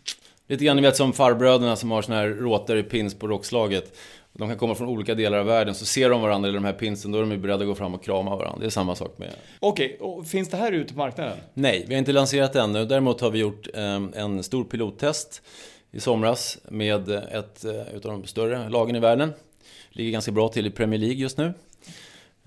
Lite 0.49 0.65
grann 0.65 0.75
ni 0.75 0.81
vet 0.81 0.95
som 0.95 1.13
farbröderna 1.13 1.75
som 1.75 1.91
har 1.91 2.01
såna 2.01 2.17
här 2.17 2.27
råtare 2.27 2.83
pins 2.83 3.15
på 3.15 3.27
rockslaget. 3.27 3.97
De 4.33 4.47
kan 4.47 4.57
komma 4.57 4.75
från 4.75 4.87
olika 4.87 5.15
delar 5.15 5.37
av 5.37 5.45
världen, 5.45 5.75
så 5.75 5.85
ser 5.85 6.09
de 6.09 6.21
varandra 6.21 6.49
eller 6.49 6.59
de 6.59 6.65
här 6.65 6.73
pinsen, 6.73 7.11
då 7.11 7.17
är 7.17 7.21
de 7.21 7.31
ju 7.31 7.37
beredda 7.37 7.61
att 7.61 7.67
gå 7.67 7.75
fram 7.75 7.93
och 7.93 8.03
krama 8.03 8.35
varandra. 8.35 8.59
Det 8.59 8.65
är 8.65 8.69
samma 8.69 8.95
sak 8.95 9.17
med... 9.17 9.33
Okej, 9.59 9.97
och 9.99 10.27
finns 10.27 10.49
det 10.49 10.57
här 10.57 10.71
ute 10.71 10.93
på 10.93 10.99
marknaden? 10.99 11.37
Nej, 11.53 11.85
vi 11.87 11.93
har 11.93 11.99
inte 11.99 12.11
lanserat 12.11 12.53
det 12.53 12.61
ännu. 12.61 12.85
Däremot 12.85 13.21
har 13.21 13.31
vi 13.31 13.39
gjort 13.39 13.67
eh, 13.73 13.83
en 14.13 14.43
stor 14.43 14.63
pilottest 14.63 15.41
i 15.91 15.99
somras 15.99 16.57
med 16.69 17.09
ett 17.09 17.65
eh, 17.65 17.95
utav 17.95 18.11
de 18.11 18.25
större 18.25 18.69
lagen 18.69 18.95
i 18.95 18.99
världen. 18.99 19.33
Ligger 19.89 20.11
ganska 20.11 20.31
bra 20.31 20.49
till 20.49 20.67
i 20.67 20.71
Premier 20.71 20.99
League 20.99 21.17
just 21.17 21.37
nu. 21.37 21.53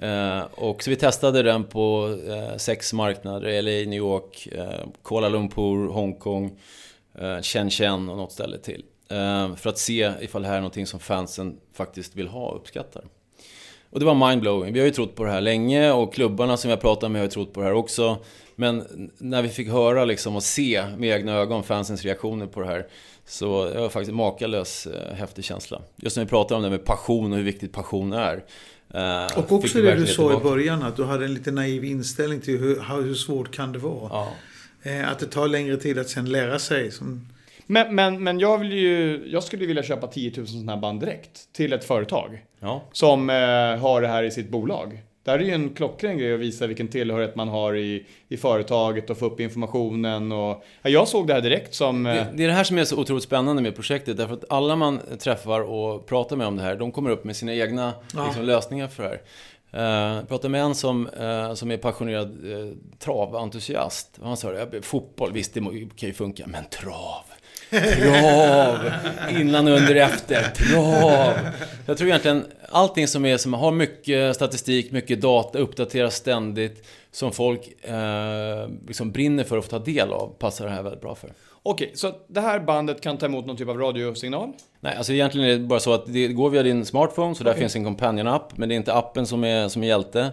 Eh, 0.02 0.42
och 0.54 0.82
så 0.82 0.90
vi 0.90 0.96
testade 0.96 1.42
den 1.42 1.64
på 1.64 2.16
eh, 2.28 2.56
sex 2.56 2.92
marknader, 2.92 3.62
LA, 3.62 3.90
New 3.90 3.98
York, 3.98 4.48
eh, 4.52 4.86
Kuala 5.04 5.28
Lumpur, 5.28 5.88
Hongkong, 5.88 6.58
eh, 7.18 7.40
Shenzhen 7.42 8.08
och 8.08 8.16
något 8.16 8.32
ställe 8.32 8.58
till. 8.58 8.84
Eh, 9.10 9.54
för 9.54 9.70
att 9.70 9.78
se 9.78 10.12
ifall 10.20 10.42
det 10.42 10.48
här 10.48 10.54
är 10.54 10.60
någonting 10.60 10.86
som 10.86 11.00
fansen 11.00 11.56
faktiskt 11.74 12.16
vill 12.16 12.28
ha 12.28 12.46
och 12.46 12.56
uppskattar. 12.56 13.04
Och 13.90 14.00
det 14.00 14.06
var 14.06 14.28
mindblowing. 14.28 14.72
Vi 14.72 14.78
har 14.80 14.86
ju 14.86 14.92
trott 14.92 15.14
på 15.14 15.24
det 15.24 15.30
här 15.30 15.40
länge 15.40 15.92
och 15.92 16.14
klubbarna 16.14 16.56
som 16.56 16.68
vi 16.68 16.74
har 16.74 16.80
pratat 16.80 17.10
med 17.10 17.20
har 17.20 17.26
ju 17.26 17.30
trott 17.30 17.52
på 17.52 17.60
det 17.60 17.66
här 17.66 17.74
också. 17.74 18.18
Men 18.60 19.10
när 19.18 19.42
vi 19.42 19.48
fick 19.48 19.68
höra 19.68 20.04
liksom 20.04 20.36
och 20.36 20.42
se 20.42 20.84
med 20.98 21.10
egna 21.18 21.32
ögon 21.32 21.62
fansens 21.64 22.02
reaktioner 22.04 22.46
på 22.46 22.60
det 22.60 22.66
här 22.66 22.86
så 23.26 23.64
det 23.64 23.80
var 23.80 23.88
faktiskt 23.88 24.10
en 24.10 24.16
makalös 24.16 24.86
eh, 24.86 25.14
häftig 25.14 25.44
känsla. 25.44 25.82
Just 25.96 26.16
när 26.16 26.24
vi 26.24 26.30
pratar 26.30 26.56
om 26.56 26.62
det 26.62 26.70
med 26.70 26.84
passion 26.84 27.32
och 27.32 27.38
hur 27.38 27.44
viktigt 27.44 27.72
passion 27.72 28.12
är. 28.12 28.44
Eh, 28.94 29.38
Och 29.38 29.52
också 29.52 29.78
det 29.82 29.94
du 29.94 30.06
sa 30.06 30.12
i 30.12 30.14
tillbaka. 30.26 30.44
början, 30.48 30.82
att 30.82 30.96
du 30.96 31.04
hade 31.04 31.24
en 31.24 31.34
lite 31.34 31.50
naiv 31.50 31.84
inställning 31.84 32.40
till 32.40 32.58
hur, 32.58 33.02
hur 33.02 33.14
svårt 33.14 33.54
kan 33.54 33.72
det 33.72 33.78
vara. 33.78 34.08
Ja. 34.10 34.28
Eh, 34.82 35.08
Att 35.10 35.18
det 35.18 35.26
tar 35.26 35.48
längre 35.48 35.76
tid 35.76 35.98
att 35.98 36.08
sen 36.08 36.24
lära 36.32 36.58
sig. 36.58 36.90
Som, 36.90 37.28
Men, 37.66 37.94
men, 37.94 38.24
men 38.24 38.38
jag 38.40 38.58
vill 38.58 38.72
ju, 38.72 39.22
jag 39.26 39.42
skulle 39.44 39.66
vilja 39.66 39.82
köpa 39.82 40.06
10 40.06 40.32
000 40.36 40.46
sådana 40.46 40.72
här 40.72 40.80
band 40.80 41.00
direkt 41.00 41.52
till 41.52 41.72
ett 41.72 41.84
företag. 41.84 42.44
Ja. 42.60 42.82
Som 42.92 43.30
eh, 43.30 43.36
har 43.80 44.00
det 44.00 44.08
här 44.08 44.22
i 44.22 44.30
sitt 44.30 44.48
bolag. 44.50 45.00
Det 45.24 45.30
här 45.30 45.38
är 45.38 45.42
ju 45.42 45.50
en 45.50 45.70
klockren 45.74 46.18
grej 46.18 46.34
att 46.34 46.40
visa 46.40 46.66
vilken 46.66 46.88
tillhörighet 46.88 47.36
man 47.36 47.48
har 47.48 47.76
i, 47.76 48.06
i 48.28 48.36
företaget 48.36 49.10
och 49.10 49.18
få 49.18 49.26
upp 49.26 49.40
informationen 49.40 50.32
och... 50.32 50.64
Ja, 50.82 50.90
jag 50.90 51.08
såg 51.08 51.26
det 51.26 51.34
här 51.34 51.40
direkt 51.40 51.74
som... 51.74 52.06
Eh, 52.06 52.14
Det, 52.14 52.26
det 52.34 52.44
är 52.44 52.48
det 52.48 52.54
här 52.54 52.64
som 52.64 52.78
är 52.78 52.84
så 52.84 52.96
otroligt 53.00 53.24
spännande 53.24 53.62
med 53.62 53.74
projektet. 53.74 54.16
Därför 54.16 54.34
att 54.34 54.44
alla 54.48 54.76
man 54.76 55.00
träffar 55.18 55.60
och 55.60 56.06
pratar 56.06 56.36
med 56.36 56.46
om 56.46 56.56
det 56.56 56.62
här, 56.62 56.76
de 56.76 56.92
kommer 56.92 57.10
upp 57.10 57.24
med 57.24 57.36
sina 57.36 57.54
egna 57.54 57.92
Ja. 58.14 58.24
liksom, 58.26 58.44
lösningar 58.44 58.88
för 58.88 59.02
det 59.02 59.08
här. 59.08 59.20
Uh, 59.74 60.16
jag 60.16 60.28
pratade 60.28 60.48
med 60.48 60.62
en 60.62 60.74
som, 60.74 61.06
eh, 61.06 61.54
som 61.54 61.70
är 61.70 61.76
passionerad 61.76 62.38
traventusiast. 62.98 64.18
Han 64.22 64.36
sa 64.36 64.50
det, 64.50 64.82
fotboll, 64.82 65.32
visst 65.32 65.54
det 65.54 65.60
kan 65.96 66.08
ju 66.08 66.12
funka, 66.12 66.46
men 66.46 66.64
trav. 66.64 67.24
Trav! 67.70 68.92
Innan, 69.30 69.68
under, 69.68 69.94
efter. 69.96 70.42
Trav! 70.42 71.32
Jag 71.86 71.98
tror 71.98 72.08
egentligen 72.08 72.44
allting 72.68 73.08
som, 73.08 73.24
är, 73.24 73.36
som 73.36 73.54
har 73.54 73.72
mycket 73.72 74.36
statistik, 74.36 74.92
mycket 74.92 75.20
data, 75.20 75.58
uppdateras 75.58 76.14
ständigt, 76.14 76.86
som 77.10 77.32
folk 77.32 77.84
eh, 77.84 78.68
liksom 78.88 79.12
brinner 79.12 79.44
för 79.44 79.58
att 79.58 79.64
få 79.64 79.70
ta 79.70 79.78
del 79.78 80.12
av, 80.12 80.34
passar 80.38 80.64
det 80.64 80.70
här 80.70 80.82
väldigt 80.82 81.00
bra 81.00 81.14
för. 81.14 81.32
Okej, 81.62 81.92
så 81.94 82.12
det 82.28 82.40
här 82.40 82.60
bandet 82.60 83.00
kan 83.00 83.18
ta 83.18 83.26
emot 83.26 83.46
någon 83.46 83.56
typ 83.56 83.68
av 83.68 83.78
radiosignal? 83.78 84.52
Nej, 84.80 84.96
alltså 84.96 85.12
egentligen 85.12 85.48
är 85.48 85.52
det 85.52 85.58
bara 85.58 85.80
så 85.80 85.92
att 85.92 86.12
det 86.12 86.28
går 86.28 86.50
via 86.50 86.62
din 86.62 86.84
smartphone, 86.84 87.34
så 87.34 87.44
där 87.44 87.54
finns 87.54 87.76
en 87.76 87.84
companion-app. 87.84 88.56
Men 88.56 88.68
det 88.68 88.74
är 88.74 88.76
inte 88.76 88.94
appen 88.94 89.26
som 89.26 89.44
är, 89.44 89.68
som 89.68 89.82
är 89.82 89.86
hjälte, 89.86 90.30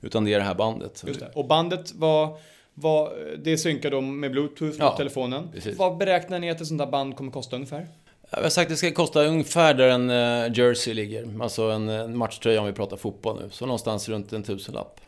utan 0.00 0.24
det 0.24 0.34
är 0.34 0.38
det 0.38 0.44
här 0.44 0.54
bandet. 0.54 1.04
Just 1.06 1.20
det. 1.20 1.30
Och 1.34 1.46
bandet 1.46 1.92
var... 1.94 2.36
var 2.74 3.12
det 3.44 3.58
synkar 3.58 3.90
då 3.90 4.00
med 4.00 4.30
bluetooth 4.32 4.76
Ja, 4.78 4.96
telefonen. 4.96 5.48
precis. 5.54 5.78
Vad 5.78 5.96
beräknar 5.96 6.38
ni 6.38 6.50
att 6.50 6.60
ett 6.60 6.66
sånt 6.66 6.78
där 6.78 6.86
band 6.86 7.16
kommer 7.16 7.32
kosta 7.32 7.56
ungefär? 7.56 7.86
Jag 8.30 8.42
har 8.42 8.48
sagt 8.48 8.66
att 8.66 8.72
det 8.72 8.76
ska 8.76 8.90
kosta 8.92 9.24
ungefär 9.24 9.74
där 9.74 9.88
en 9.88 10.10
eh, 10.10 10.52
jersey 10.58 10.94
ligger. 10.94 11.42
Alltså 11.42 11.62
en, 11.62 11.88
en 11.88 12.16
matchtröja 12.16 12.60
om 12.60 12.66
vi 12.66 12.72
pratar 12.72 12.96
fotboll 12.96 13.38
nu. 13.42 13.48
Så 13.50 13.66
någonstans 13.66 14.08
runt 14.08 14.32
en 14.32 14.42
tusenlapp. 14.42 15.00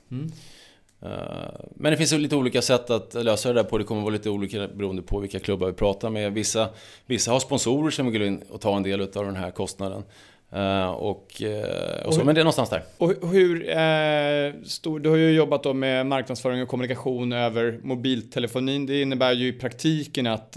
Eh, 1.03 1.09
Men 1.71 1.91
det 1.91 1.97
finns 1.97 2.13
lite 2.13 2.37
olika 2.37 2.63
sätt 2.63 2.91
att 2.91 3.15
lösa 3.15 3.49
det 3.49 3.55
där 3.55 3.65
på. 3.65 3.79
Det 3.79 3.85
kommer 3.85 4.03
vara 4.03 4.13
lite 4.13 4.31
olika 4.31 4.69
beroende 4.69 5.03
på 5.03 5.19
vilka 5.19 5.39
klubbar 5.39 5.67
vi 5.67 5.73
pratar 5.73 6.11
med. 6.11 6.33
Vissa, 6.33 6.69
vissa 7.07 7.33
har 7.33 7.41
sponsorer 7.41 7.91
som 7.91 8.13
går 8.13 8.23
in 8.23 8.43
och 8.51 8.61
tar 8.61 8.77
en 8.77 8.83
del 8.83 9.01
av 9.01 9.09
den 9.25 9.37
här 9.37 9.51
kostnaden. 9.51 10.03
Eh, 10.53 10.91
Och, 10.91 11.43
eh, 11.43 12.07
och 12.07 12.15
så, 12.15 12.25
men 12.25 12.35
det 12.35 12.41
är 12.41 12.45
någonstans 12.45 12.71
där. 12.71 12.83
Och 12.99 13.11
hu- 13.11 13.27
hur 13.27 13.69
eh, 13.69 14.63
stor, 14.65 15.01
du 15.01 15.09
har 15.09 15.17
ju 15.17 15.31
jobbat 15.33 15.63
då 15.63 15.75
med 15.75 16.07
marknadsföring 16.07 16.63
och 16.63 16.69
kommunikation 16.69 17.33
över 17.33 17.81
mobiltelefonin. 17.83 18.87
Det 18.87 19.03
innebär 19.03 19.33
ju 19.33 19.49
i 19.49 19.53
praktiken 19.53 20.27
att 20.27 20.57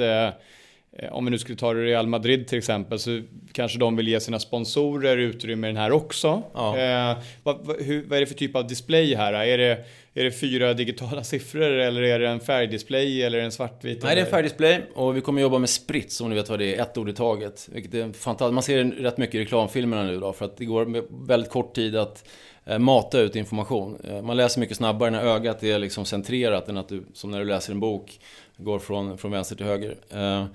om 1.12 1.26
vi 1.26 1.32
nu 1.32 1.38
skulle 1.38 1.58
ta 1.58 1.74
Real 1.74 2.08
Madrid 2.08 2.48
till 2.48 2.58
exempel 2.58 3.00
så 3.00 3.22
kanske 3.52 3.80
de 3.80 3.96
vill 3.96 4.08
ge 4.08 4.20
sina 4.20 4.40
sponsorer 4.40 5.18
utrymme 5.18 5.68
i 5.68 5.70
den 5.70 5.78
här 5.78 5.92
också. 5.92 6.44
Ja. 6.54 6.78
Eh, 6.78 7.18
vad, 7.44 7.66
vad, 7.66 7.82
hur, 7.82 8.06
vad 8.08 8.18
är 8.18 8.20
det 8.20 8.26
för 8.26 8.36
typ 8.36 8.56
av 8.56 8.68
display 8.68 9.16
här? 9.16 9.34
Är 9.34 9.58
det, 9.58 9.86
är 10.14 10.24
det 10.24 10.32
fyra 10.32 10.74
digitala 10.74 11.24
siffror 11.24 11.62
eller 11.72 12.02
är 12.02 12.20
det 12.20 12.28
en 12.30 12.40
färgdisplay 12.40 13.24
eller 13.24 13.40
en 13.40 13.52
svartvit? 13.52 14.04
Nej, 14.04 14.16
det 14.16 14.22
är 14.22 14.22
en 14.22 14.28
eller? 14.28 14.32
färgdisplay 14.32 14.82
och 14.94 15.18
vi 15.18 15.22
kommer 15.22 15.42
jobba 15.42 15.58
med 15.58 15.70
sprits 15.70 16.22
om 16.22 16.30
ni 16.30 16.36
vet 16.36 16.50
vad 16.50 16.60
det 16.60 16.76
är, 16.76 16.82
ett 16.82 16.98
ord 16.98 17.10
i 17.10 17.14
taget. 17.14 17.70
Vilket 17.72 17.94
är 17.94 18.14
fantastiskt. 18.14 18.54
Man 18.54 18.64
ser 18.64 18.84
rätt 18.84 19.18
mycket 19.18 19.36
i 19.36 19.40
reklamfilmerna 19.40 20.04
nu 20.04 20.20
då, 20.20 20.34
för 20.34 20.46
att 20.46 20.58
det 20.58 20.66
går 20.66 20.86
med 20.86 21.04
väldigt 21.28 21.52
kort 21.52 21.76
tid 21.76 21.96
att 21.96 22.30
eh, 22.66 22.80
mata 22.80 23.20
ut 23.20 23.36
information. 23.36 23.98
Eh, 24.04 24.22
Man 24.22 24.38
läser 24.38 24.60
mycket 24.60 24.78
snabbare 24.78 25.10
när 25.10 25.24
ögat 25.24 25.64
är 25.64 25.80
liksom 25.80 26.06
centrerat 26.06 26.70
än 26.70 26.78
att 26.78 26.90
du, 26.90 27.04
som 27.14 27.32
när 27.32 27.40
du 27.40 27.46
läser 27.46 27.74
en 27.74 27.80
bok, 27.80 28.20
går 28.58 28.80
från, 28.80 29.18
från 29.18 29.32
vänster 29.32 29.56
till 29.56 29.66
höger. 29.66 29.98
Eh, 30.10 30.46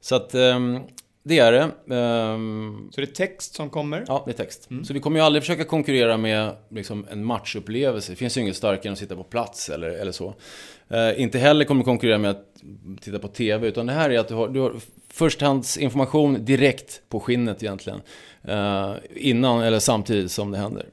Så 0.00 0.14
att 0.14 0.34
ehm, 0.34 0.78
det 1.22 1.38
är 1.38 1.52
det. 1.52 1.94
Ehm, 1.96 2.88
Så 2.92 3.00
det 3.00 3.06
är 3.06 3.14
text 3.14 3.54
som 3.54 3.70
kommer? 3.70 4.04
Ja, 4.08 4.22
det 4.26 4.32
är 4.32 4.36
text. 4.36 4.68
Så 4.84 4.92
vi 4.94 5.00
kommer 5.00 5.18
ju 5.20 5.24
aldrig 5.26 5.42
försöka 5.42 5.64
konkurrera 5.64 6.16
med 6.16 6.56
liksom, 6.70 7.06
en 7.10 7.24
matchupplevelse. 7.24 8.12
Det 8.12 8.16
finns 8.16 8.36
ju 8.36 8.40
inget 8.40 8.56
starkare 8.56 8.88
än 8.88 8.92
att 8.92 8.98
sitta 8.98 9.16
på 9.16 9.24
plats 9.24 9.68
eller, 9.68 9.88
eller 9.90 10.12
så. 10.12 10.34
Eh, 10.88 11.20
inte 11.22 11.38
heller 11.38 11.64
kommer 11.64 11.84
konkurrera 11.84 12.18
med 12.18 12.30
att 12.30 12.44
titta 13.00 13.18
på 13.18 13.28
TV, 13.28 13.68
utan 13.68 13.86
det 13.86 13.92
här 13.92 14.10
är 14.10 14.18
att 14.18 14.28
du 14.28 14.34
har, 14.34 14.48
du 14.48 14.60
har 14.60 14.74
förstahandsinformation 15.08 16.44
direkt 16.44 17.02
på 17.08 17.20
skinnet 17.20 17.62
egentligen. 17.62 18.00
Eh, 18.42 18.92
innan 19.14 19.60
eller 19.62 19.78
samtidigt 19.78 20.30
som 20.32 20.50
det 20.50 20.58
händer. 20.58 20.86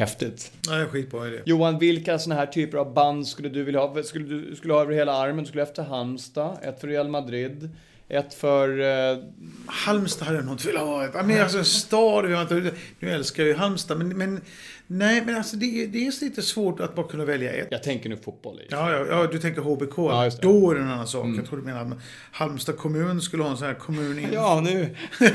Häftigt. 0.00 0.52
en 0.70 0.88
skitbra 0.88 1.28
idé. 1.28 1.38
Johan, 1.44 1.78
vilka 1.78 2.18
sådana 2.18 2.40
här 2.40 2.46
typer 2.46 2.78
av 2.78 2.94
band 2.94 3.26
skulle 3.26 3.48
du 3.48 3.64
vilja 3.64 3.80
ha? 3.80 4.02
Skulle 4.02 4.24
du 4.24 4.56
skulle 4.56 4.72
ha 4.72 4.80
över 4.80 4.94
hela 4.94 5.12
armen? 5.12 5.38
Du 5.38 5.44
skulle 5.46 5.62
ha 5.62 5.68
efter 5.68 5.82
Halmstad, 5.82 6.58
ett 6.62 6.80
för 6.80 6.88
Real 6.88 7.08
Madrid, 7.08 7.70
ett 8.10 8.34
för... 8.34 8.80
Eh, 9.12 9.18
Halmstad 9.66 10.26
hade 10.26 10.38
jag 10.38 10.44
nog 10.46 10.54
inte 10.54 10.66
velat 10.66 10.82
ha. 11.14 11.22
Men 11.22 11.42
alltså 11.42 11.58
en 11.58 11.64
stad, 11.64 12.26
vi 12.26 12.34
har 12.34 12.42
inte, 12.42 12.70
nu 13.00 13.10
älskar 13.10 13.42
jag 13.42 13.48
ju 13.48 13.54
Halmstad, 13.56 13.98
men, 13.98 14.08
men 14.18 14.40
nej, 14.86 15.22
men 15.26 15.36
alltså 15.36 15.56
det, 15.56 15.82
är- 15.82 15.86
det 15.86 16.06
är 16.06 16.24
lite 16.24 16.42
svårt 16.42 16.80
att 16.80 16.94
bara 16.94 17.06
kunna 17.06 17.24
välja 17.24 17.52
ett. 17.52 17.68
jag 17.70 17.82
tänker 17.82 18.08
nu 18.08 18.16
fotboll 18.16 18.60
i. 18.60 18.66
Ja, 18.70 18.92
ja, 18.92 19.06
ja, 19.10 19.26
du 19.32 19.38
tänker 19.38 19.60
HBK. 19.62 19.98
Ja. 19.98 20.30
Då 20.42 20.70
är 20.70 20.74
det 20.74 20.80
en 20.80 20.90
annan 20.90 21.06
sak. 21.06 21.26
Jag 21.38 21.46
tror 21.46 21.58
du 21.58 21.64
menar 21.64 21.80
att 21.80 21.98
Halmstad 22.32 22.76
kommun 22.76 23.20
skulle 23.20 23.42
ha 23.42 23.50
en 23.50 23.56
sån 23.56 23.66
här 23.66 23.74
kommun 23.74 24.18
in. 24.18 24.28
Ja, 24.32 24.60
nu. 24.64 24.96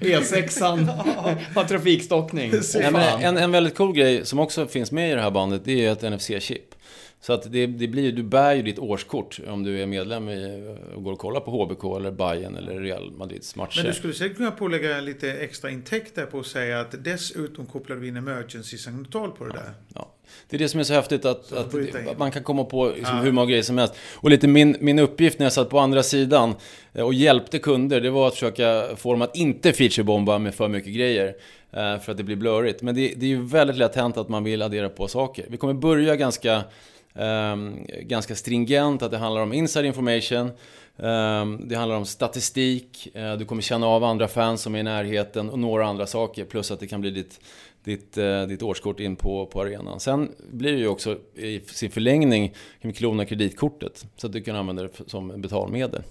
E6an 0.00 0.86
har 1.54 1.64
trafikstockning. 1.64 2.52
Men 2.92 2.94
en, 3.22 3.36
en 3.36 3.52
väldigt 3.52 3.74
cool 3.76 3.92
grej 3.94 4.26
som 4.26 4.38
också 4.38 4.66
finns 4.66 4.92
med 4.92 5.10
i 5.10 5.14
det 5.14 5.20
här 5.22 5.30
bandet, 5.30 5.62
det 5.64 5.86
är 5.86 5.92
ett 5.92 6.02
NFC-chip. 6.02 6.60
Så 7.26 7.32
att 7.32 7.52
det, 7.52 7.66
det 7.66 7.88
blir, 7.88 8.12
du 8.12 8.22
bär 8.22 8.54
ju 8.54 8.62
ditt 8.62 8.78
årskort 8.78 9.40
om 9.48 9.62
du 9.62 9.80
är 9.82 9.86
medlem 9.86 10.28
i, 10.28 10.74
och 10.96 11.02
går 11.04 11.12
och 11.12 11.18
kollar 11.18 11.40
på 11.40 11.50
HBK 11.64 11.84
eller 11.96 12.10
Bayern 12.10 12.56
eller 12.56 12.80
Real 12.80 13.12
Madrids 13.12 13.56
matcher. 13.56 13.76
Men 13.76 13.86
du 13.86 13.92
skulle 13.92 14.12
säkert 14.12 14.36
kunna 14.36 14.50
pålägga 14.50 15.00
lite 15.00 15.32
extra 15.32 15.70
intäkter 15.70 16.26
på 16.26 16.38
att 16.38 16.46
säga 16.46 16.80
att 16.80 17.04
dessutom 17.04 17.66
kopplar 17.66 17.96
vi 17.96 18.08
in 18.08 18.16
emergency 18.16 18.78
signal 18.78 19.30
på 19.30 19.44
det 19.44 19.52
där. 19.52 19.70
Ja. 19.94 20.10
Det 20.48 20.56
är 20.56 20.58
det 20.58 20.68
som 20.68 20.80
är 20.80 20.84
så 20.84 20.92
häftigt 20.94 21.24
att, 21.24 21.44
Så 21.46 21.56
att, 21.56 21.74
att 22.08 22.18
man 22.18 22.30
kan 22.30 22.42
komma 22.42 22.64
på 22.64 22.86
liksom 22.96 23.16
Ja. 23.16 23.22
hur 23.22 23.32
många 23.32 23.46
grejer 23.46 23.62
som 23.62 23.78
helst. 23.78 23.94
Och 24.14 24.30
lite 24.30 24.48
min, 24.48 24.76
min 24.80 24.98
uppgift 24.98 25.38
när 25.38 25.46
jag 25.46 25.52
satt 25.52 25.70
på 25.70 25.78
andra 25.78 26.02
sidan 26.02 26.54
eh, 26.92 27.04
och 27.04 27.14
hjälpte 27.14 27.58
kunder, 27.58 28.00
det 28.00 28.10
var 28.10 28.26
att 28.28 28.34
försöka 28.34 28.88
få 28.96 29.12
dem 29.12 29.22
att 29.22 29.36
inte 29.36 29.72
featurebomba 29.72 30.38
med 30.38 30.54
för 30.54 30.68
mycket 30.68 30.94
grejer. 30.94 31.26
eh, 31.72 31.98
För 31.98 32.10
att 32.10 32.16
det 32.16 32.22
blir 32.24 32.36
blurrigt. 32.36 32.82
Men 32.82 32.94
det, 32.94 33.12
det 33.16 33.26
är 33.26 33.30
ju 33.30 33.42
väldigt 33.42 33.76
lätt 33.76 33.94
hänt 33.94 34.16
att 34.16 34.28
man 34.28 34.44
vill 34.44 34.62
addera 34.62 34.88
på 34.88 35.08
saker. 35.08 35.44
Vi 35.48 35.56
kommer 35.56 35.74
börja 35.74 36.16
ganska, 36.16 36.62
Ehm, 37.14 37.86
ganska 38.00 38.34
stringent, 38.34 39.02
att 39.02 39.10
det 39.10 39.18
handlar 39.18 39.42
om 39.42 39.52
inside 39.52 39.86
information. 39.86 40.50
Ehm, 40.98 41.68
det 41.68 41.74
handlar 41.76 41.96
om 41.96 42.04
statistik, 42.06 43.08
eh, 43.14 43.36
du 43.36 43.44
kommer 43.44 43.62
känna 43.62 43.86
av 43.86 44.04
andra 44.04 44.28
fans 44.28 44.62
som 44.62 44.74
är 44.74 44.78
i 44.78 44.82
närheten 44.82 45.50
och 45.50 45.58
några 45.58 45.86
andra 45.86 46.06
saker. 46.06 46.44
Plus 46.44 46.70
att 46.70 46.80
det 46.80 46.86
kan 46.86 47.00
bli 47.00 47.10
ditt, 47.10 47.40
ditt, 47.84 48.18
eh, 48.18 48.42
ditt 48.42 48.62
årskort 48.62 49.00
in 49.00 49.16
på, 49.16 49.46
på 49.46 49.60
arenan. 49.60 50.00
Sen 50.00 50.32
blir 50.52 50.72
det 50.72 50.78
ju 50.78 50.88
också 50.88 51.18
i 51.34 51.60
sin 51.60 51.90
förlängning, 51.90 52.48
kan 52.80 52.90
vi 52.90 52.92
klona 52.92 53.24
kreditkortet. 53.24 54.06
Så 54.16 54.26
att 54.26 54.32
du 54.32 54.42
kan 54.42 54.56
använda 54.56 54.82
det 54.82 54.90
som 55.06 55.40
betalmedel. 55.40 56.02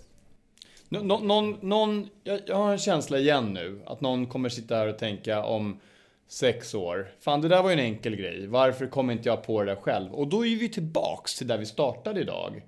Nå- 0.89 1.04
nå- 1.04 1.20
någon, 1.20 1.58
någon, 1.62 2.10
jag, 2.24 2.39
jag 2.46 2.56
har 2.56 2.72
en 2.72 2.78
känsla 2.78 3.20
igen 3.20 3.54
nu 3.54 3.82
att 3.86 4.02
någon 4.02 4.26
kommer 4.28 4.50
sitta 4.50 4.76
här 4.76 4.88
och 4.88 4.98
tänka 4.98 5.44
om 5.44 5.80
sex 6.28 6.76
år. 6.76 7.08
Fan, 7.20 7.42
det 7.42 7.48
där 7.48 7.64
var 7.64 7.70
ju 7.70 7.74
en 7.74 7.80
enkel 7.80 8.16
grej. 8.16 8.48
Varför 8.48 8.88
kom 8.88 9.12
inte 9.12 9.30
jag 9.30 9.44
på 9.44 9.64
det 9.64 9.72
där 9.72 9.82
själv? 9.82 10.14
Och 10.14 10.28
då 10.28 10.46
är 10.46 10.56
vi 10.56 10.70
tillbaks 10.70 11.38
till 11.38 11.48
där 11.48 11.58
vi 11.58 11.66
startade 11.66 12.22
idag. 12.22 12.62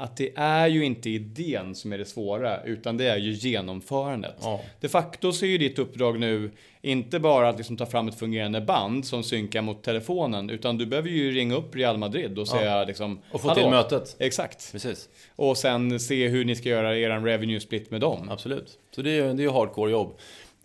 Att 0.00 0.16
det 0.16 0.32
är 0.36 0.66
ju 0.66 0.84
inte 0.84 1.10
idén 1.10 1.74
som 1.74 1.92
är 1.92 1.98
det 1.98 2.04
svåra, 2.04 2.62
utan 2.62 2.96
det 2.96 3.04
är 3.04 3.16
ju 3.16 3.32
genomförandet. 3.32 4.36
Ja. 4.40 4.60
De 4.80 4.88
facto 4.88 5.32
så 5.32 5.44
är 5.44 5.48
ju 5.48 5.58
ditt 5.58 5.78
uppdrag 5.78 6.20
nu 6.20 6.50
inte 6.82 7.18
bara 7.18 7.48
att 7.48 7.56
liksom 7.56 7.76
ta 7.76 7.86
fram 7.86 8.08
ett 8.08 8.18
fungerande 8.18 8.60
band 8.60 9.06
som 9.06 9.22
synkar 9.22 9.62
mot 9.62 9.82
telefonen, 9.82 10.50
utan 10.50 10.78
du 10.78 10.86
behöver 10.86 11.08
ju 11.08 11.30
ringa 11.30 11.54
upp 11.54 11.76
Real 11.76 11.98
Madrid 11.98 12.38
och 12.38 12.48
säga 12.48 12.84
liksom... 12.84 13.20
Och 13.32 13.40
få 13.40 13.48
"Hallå?" 13.48 13.60
till 13.60 13.70
mötet. 13.70 14.16
Exakt. 14.18 14.72
Precis. 14.72 15.08
Och 15.36 15.56
sen 15.56 16.00
se 16.00 16.28
hur 16.28 16.44
ni 16.44 16.56
ska 16.56 16.68
göra 16.68 16.96
er 16.98 17.20
revenue 17.20 17.60
split 17.60 17.90
med 17.90 18.00
dem. 18.00 18.28
Absolut. 18.30 18.78
Så 18.94 19.02
det 19.02 19.10
är 19.10 19.14
ju 19.14 19.22
det 19.22 19.42
är 19.42 19.44
ju 19.44 19.50
hardcore 19.50 19.90
jobb. 19.90 20.18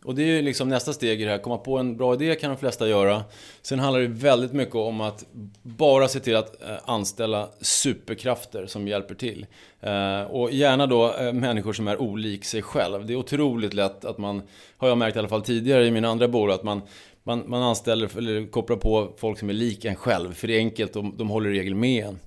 Och 0.04 0.16
det 0.16 0.24
är 0.24 0.28
ju 0.28 0.42
liksom 0.42 0.70
nästa 0.70 0.94
steg 0.94 1.22
i 1.22 1.26
det 1.26 1.32
här. 1.32 1.38
Komma 1.38 1.58
på 1.58 1.78
en 1.78 1.98
bra 1.98 2.14
idé 2.14 2.36
kan 2.36 2.50
de 2.50 2.58
flesta 2.58 2.88
göra. 2.88 3.24
Sen 3.62 3.80
handlar 3.80 4.02
det 4.02 4.08
väldigt 4.08 4.54
mycket 4.54 4.76
om 4.76 5.02
att 5.02 5.26
bara 5.62 6.08
se 6.08 6.20
till 6.20 6.36
att 6.36 6.62
eh, 6.62 6.76
anställa 6.86 7.50
superkrafter 7.62 8.66
som 8.66 8.88
hjälper 8.88 9.16
till. 9.16 9.46
Eh, 9.82 10.22
och 10.22 10.52
gärna 10.52 10.88
då 10.88 11.14
eh, 11.14 11.34
människor 11.34 11.74
som 11.74 11.88
är 11.88 12.02
olik 12.02 12.46
sig 12.46 12.62
själv. 12.62 13.06
Det 13.06 13.14
är 13.14 13.18
otroligt 13.18 13.74
lätt 13.74 14.06
att 14.06 14.18
man, 14.18 14.42
har 14.78 14.88
jag 14.88 14.98
märkt 14.98 15.16
i 15.16 15.20
alla 15.20 15.28
fall 15.28 15.42
tidigare 15.42 15.86
i 15.86 15.92
mina 15.92 16.08
andra 16.08 16.28
bolag, 16.28 16.56
att 16.56 16.64
man 16.64 16.82
man, 17.24 17.44
man 17.48 17.64
anställer 17.64 18.18
eller 18.18 18.52
kopplar 18.52 18.78
på 18.78 19.14
folk 19.18 19.40
som 19.40 19.50
är 19.50 19.54
lik 19.54 19.86
en 19.86 19.96
själv. 19.96 20.34
För 20.34 20.48
det 20.48 20.54
är 20.54 20.58
enkelt, 20.58 20.94
de, 20.94 21.18
de 21.18 21.30
håller 21.30 21.50
i 21.50 21.60
regel 21.60 21.76
med 21.76 22.06
en. 22.06 22.20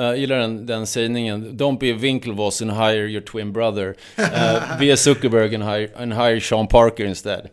Eh, 0.00 0.06
Jag 0.06 0.18
gillar 0.18 0.38
den, 0.38 0.66
den 0.66 0.86
sägningen. 0.86 1.50
Don't 1.58 1.78
be 1.78 1.92
a 1.92 1.96
Winklevoss 1.98 2.62
and 2.62 2.70
hire 2.70 3.06
your 3.08 3.20
twin 3.22 3.52
brother. 3.52 3.94
Uh, 4.18 4.78
be 4.78 4.92
a 4.92 4.96
Zuckerberg 4.96 5.54
and 5.54 5.64
hire, 5.64 5.88
and 5.96 6.12
hire 6.14 6.40
Sean 6.40 6.66
Parker 6.66 7.04
instead. 7.04 7.48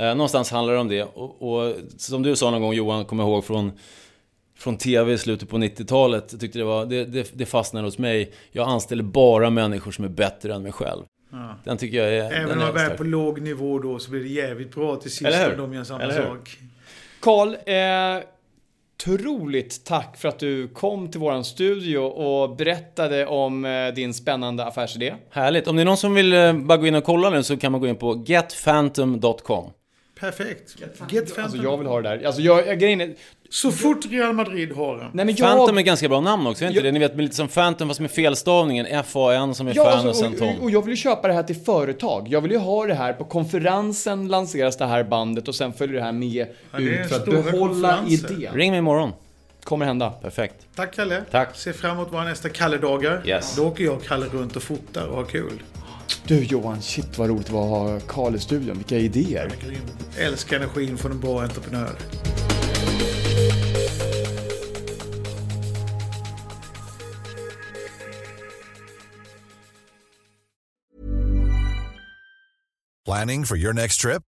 Uh, 0.00 0.04
någonstans 0.06 0.50
handlar 0.50 0.74
det 0.74 0.80
om 0.80 0.88
det. 0.88 1.02
Och, 1.02 1.52
och 1.62 1.74
som 1.96 2.22
du 2.22 2.36
sa 2.36 2.50
någon 2.50 2.62
gång 2.62 2.74
Johan, 2.74 3.04
kommer 3.04 3.22
jag 3.24 3.30
ihåg 3.30 3.44
från, 3.44 3.72
från 4.58 4.76
TV 4.76 5.12
i 5.12 5.18
slutet 5.18 5.48
på 5.48 5.56
90-talet. 5.58 6.28
Jag 6.30 6.40
tyckte 6.40 6.58
det, 6.58 6.64
var, 6.64 6.86
det, 6.86 7.04
det, 7.04 7.30
det 7.34 7.46
fastnade 7.46 7.86
hos 7.86 7.98
mig. 7.98 8.32
Jag 8.52 8.68
anställer 8.68 9.02
bara 9.02 9.50
människor 9.50 9.92
som 9.92 10.04
är 10.04 10.08
bättre 10.08 10.54
än 10.54 10.62
mig 10.62 10.72
själv. 10.72 11.02
Ja. 11.32 11.54
Den 11.64 11.76
tycker 11.76 11.96
jag 11.96 12.14
är... 12.14 12.32
Även 12.32 12.52
om 12.52 12.58
man 12.58 12.76
är 12.76 12.96
på 12.96 13.04
låg 13.04 13.40
nivå 13.40 13.78
då 13.78 13.98
så 13.98 14.10
blir 14.10 14.20
det 14.20 14.28
jävligt 14.28 14.74
bra 14.74 14.96
till 14.96 15.10
sist 15.10 15.22
Eller 15.26 15.44
hur? 15.44 15.52
om 15.60 15.70
de 15.70 15.74
gör 15.76 15.84
samma 15.84 16.02
Eller 16.02 16.14
hur? 16.14 16.22
sak. 16.22 16.58
Karl, 17.20 17.48
eh, 17.54 18.24
otroligt 19.00 19.84
tack 19.84 20.16
för 20.16 20.28
att 20.28 20.38
du 20.38 20.68
kom 20.68 21.10
till 21.10 21.20
våran 21.20 21.44
studio 21.44 21.98
och 21.98 22.56
berättade 22.56 23.26
om 23.26 23.64
eh, 23.64 23.94
din 23.94 24.14
spännande 24.14 24.64
affärsidé. 24.64 25.14
Härligt. 25.30 25.68
Om 25.68 25.76
det 25.76 25.82
är 25.82 25.84
någon 25.84 25.96
som 25.96 26.14
vill 26.14 26.32
eh, 26.32 26.52
bara 26.52 26.78
gå 26.78 26.86
in 26.86 26.94
och 26.94 27.04
kolla 27.04 27.30
nu 27.30 27.42
så 27.42 27.56
kan 27.56 27.72
man 27.72 27.80
gå 27.80 27.86
in 27.86 27.96
på 27.96 28.24
getphantom.com. 28.26 29.70
Perfekt. 30.20 30.76
Get 31.10 31.22
Alltså 31.22 31.34
Phantom. 31.34 31.62
jag 31.62 31.76
vill 31.78 31.86
ha 31.86 32.00
det 32.02 32.08
där. 32.16 32.26
Alltså 32.26 32.42
jag, 32.42 32.66
jag 32.66 32.78
grejen 32.78 33.00
är, 33.00 33.14
Så 33.50 33.72
fort 33.72 34.06
Real 34.10 34.32
Madrid 34.32 34.72
har 34.72 34.96
den. 34.96 35.10
nej 35.12 35.24
men 35.24 35.34
Phantom 35.36 35.76
är 35.76 35.80
jag... 35.80 35.84
ganska 35.86 36.08
bra 36.08 36.20
namn 36.20 36.46
också, 36.46 36.64
är 36.64 36.68
inte 36.68 36.78
Jag- 36.78 36.84
det? 36.84 36.92
Ni 36.92 36.98
vet, 36.98 37.14
med 37.16 37.22
lite 37.22 37.36
som 37.36 37.48
Phantom 37.48 37.88
fast 37.88 38.00
med 38.00 38.10
felstavningen. 38.10 38.86
F-A-N 38.86 39.54
som 39.54 39.68
är 39.68 39.72
Ja, 39.76 39.84
fan 39.84 39.92
alltså, 39.92 40.08
och 40.08 40.16
sen 40.16 40.38
Tom. 40.38 40.48
och, 40.58 40.62
och 40.64 40.70
jag 40.70 40.82
vill 40.82 40.90
ju 40.90 40.96
köpa 40.96 41.28
det 41.28 41.34
här 41.34 41.42
till 41.42 41.56
företag. 41.56 42.28
Jag 42.28 42.40
vill 42.40 42.50
ju 42.52 42.58
ha 42.58 42.86
det 42.86 42.94
här 42.94 43.12
på 43.12 43.24
konferensen 43.24 44.28
lanseras 44.28 44.76
det 44.76 44.86
här 44.86 45.04
bandet 45.04 45.48
och 45.48 45.54
sen 45.54 45.72
följer 45.72 45.96
det 45.96 46.02
här 46.02 46.12
med 46.12 46.46
det 46.70 46.76
är 46.76 46.80
ut 46.80 47.08
för 47.08 47.16
att 47.16 47.24
behålla 47.26 47.98
idén. 48.08 48.54
Ring 48.54 48.70
mig 48.70 48.78
imorgon. 48.78 49.12
Kommer 49.64 49.86
hända. 49.86 50.10
Perfekt. 50.10 50.54
Tack 50.76 50.94
Kalle. 50.94 51.22
Tack. 51.30 51.56
Ser 51.56 51.72
fram 51.72 51.90
emot 51.96 52.12
våra 52.12 52.24
nästa 52.24 52.48
Kalle-dagar. 52.48 53.22
Yes. 53.26 53.56
Då 53.56 53.66
åker 53.66 53.84
jag 53.84 53.94
och 53.94 54.04
Kalle 54.04 54.26
runt 54.32 54.56
och 54.56 54.62
fotar 54.62 55.06
och 55.06 55.16
har 55.16 55.24
kul. 55.24 55.52
Du 56.26 56.44
Johan, 56.44 56.82
shit 56.82 57.18
vad 57.18 57.28
roligt 57.28 57.46
det 57.46 57.52
var 57.52 57.64
att 57.64 58.02
ha 58.02 58.08
Karl 58.08 58.34
i 58.34 58.38
studion. 58.38 58.76
Vilka 58.76 58.96
idéer. 58.96 59.52
Älskar 60.18 60.56
energin 60.56 60.98
från 60.98 61.12
en 61.12 61.20
bra 61.20 61.42
entreprenör. 61.42 61.96
Planning 73.04 73.44
for 73.44 73.56
your 73.56 73.72
next 73.72 74.00
trip? 74.00 74.22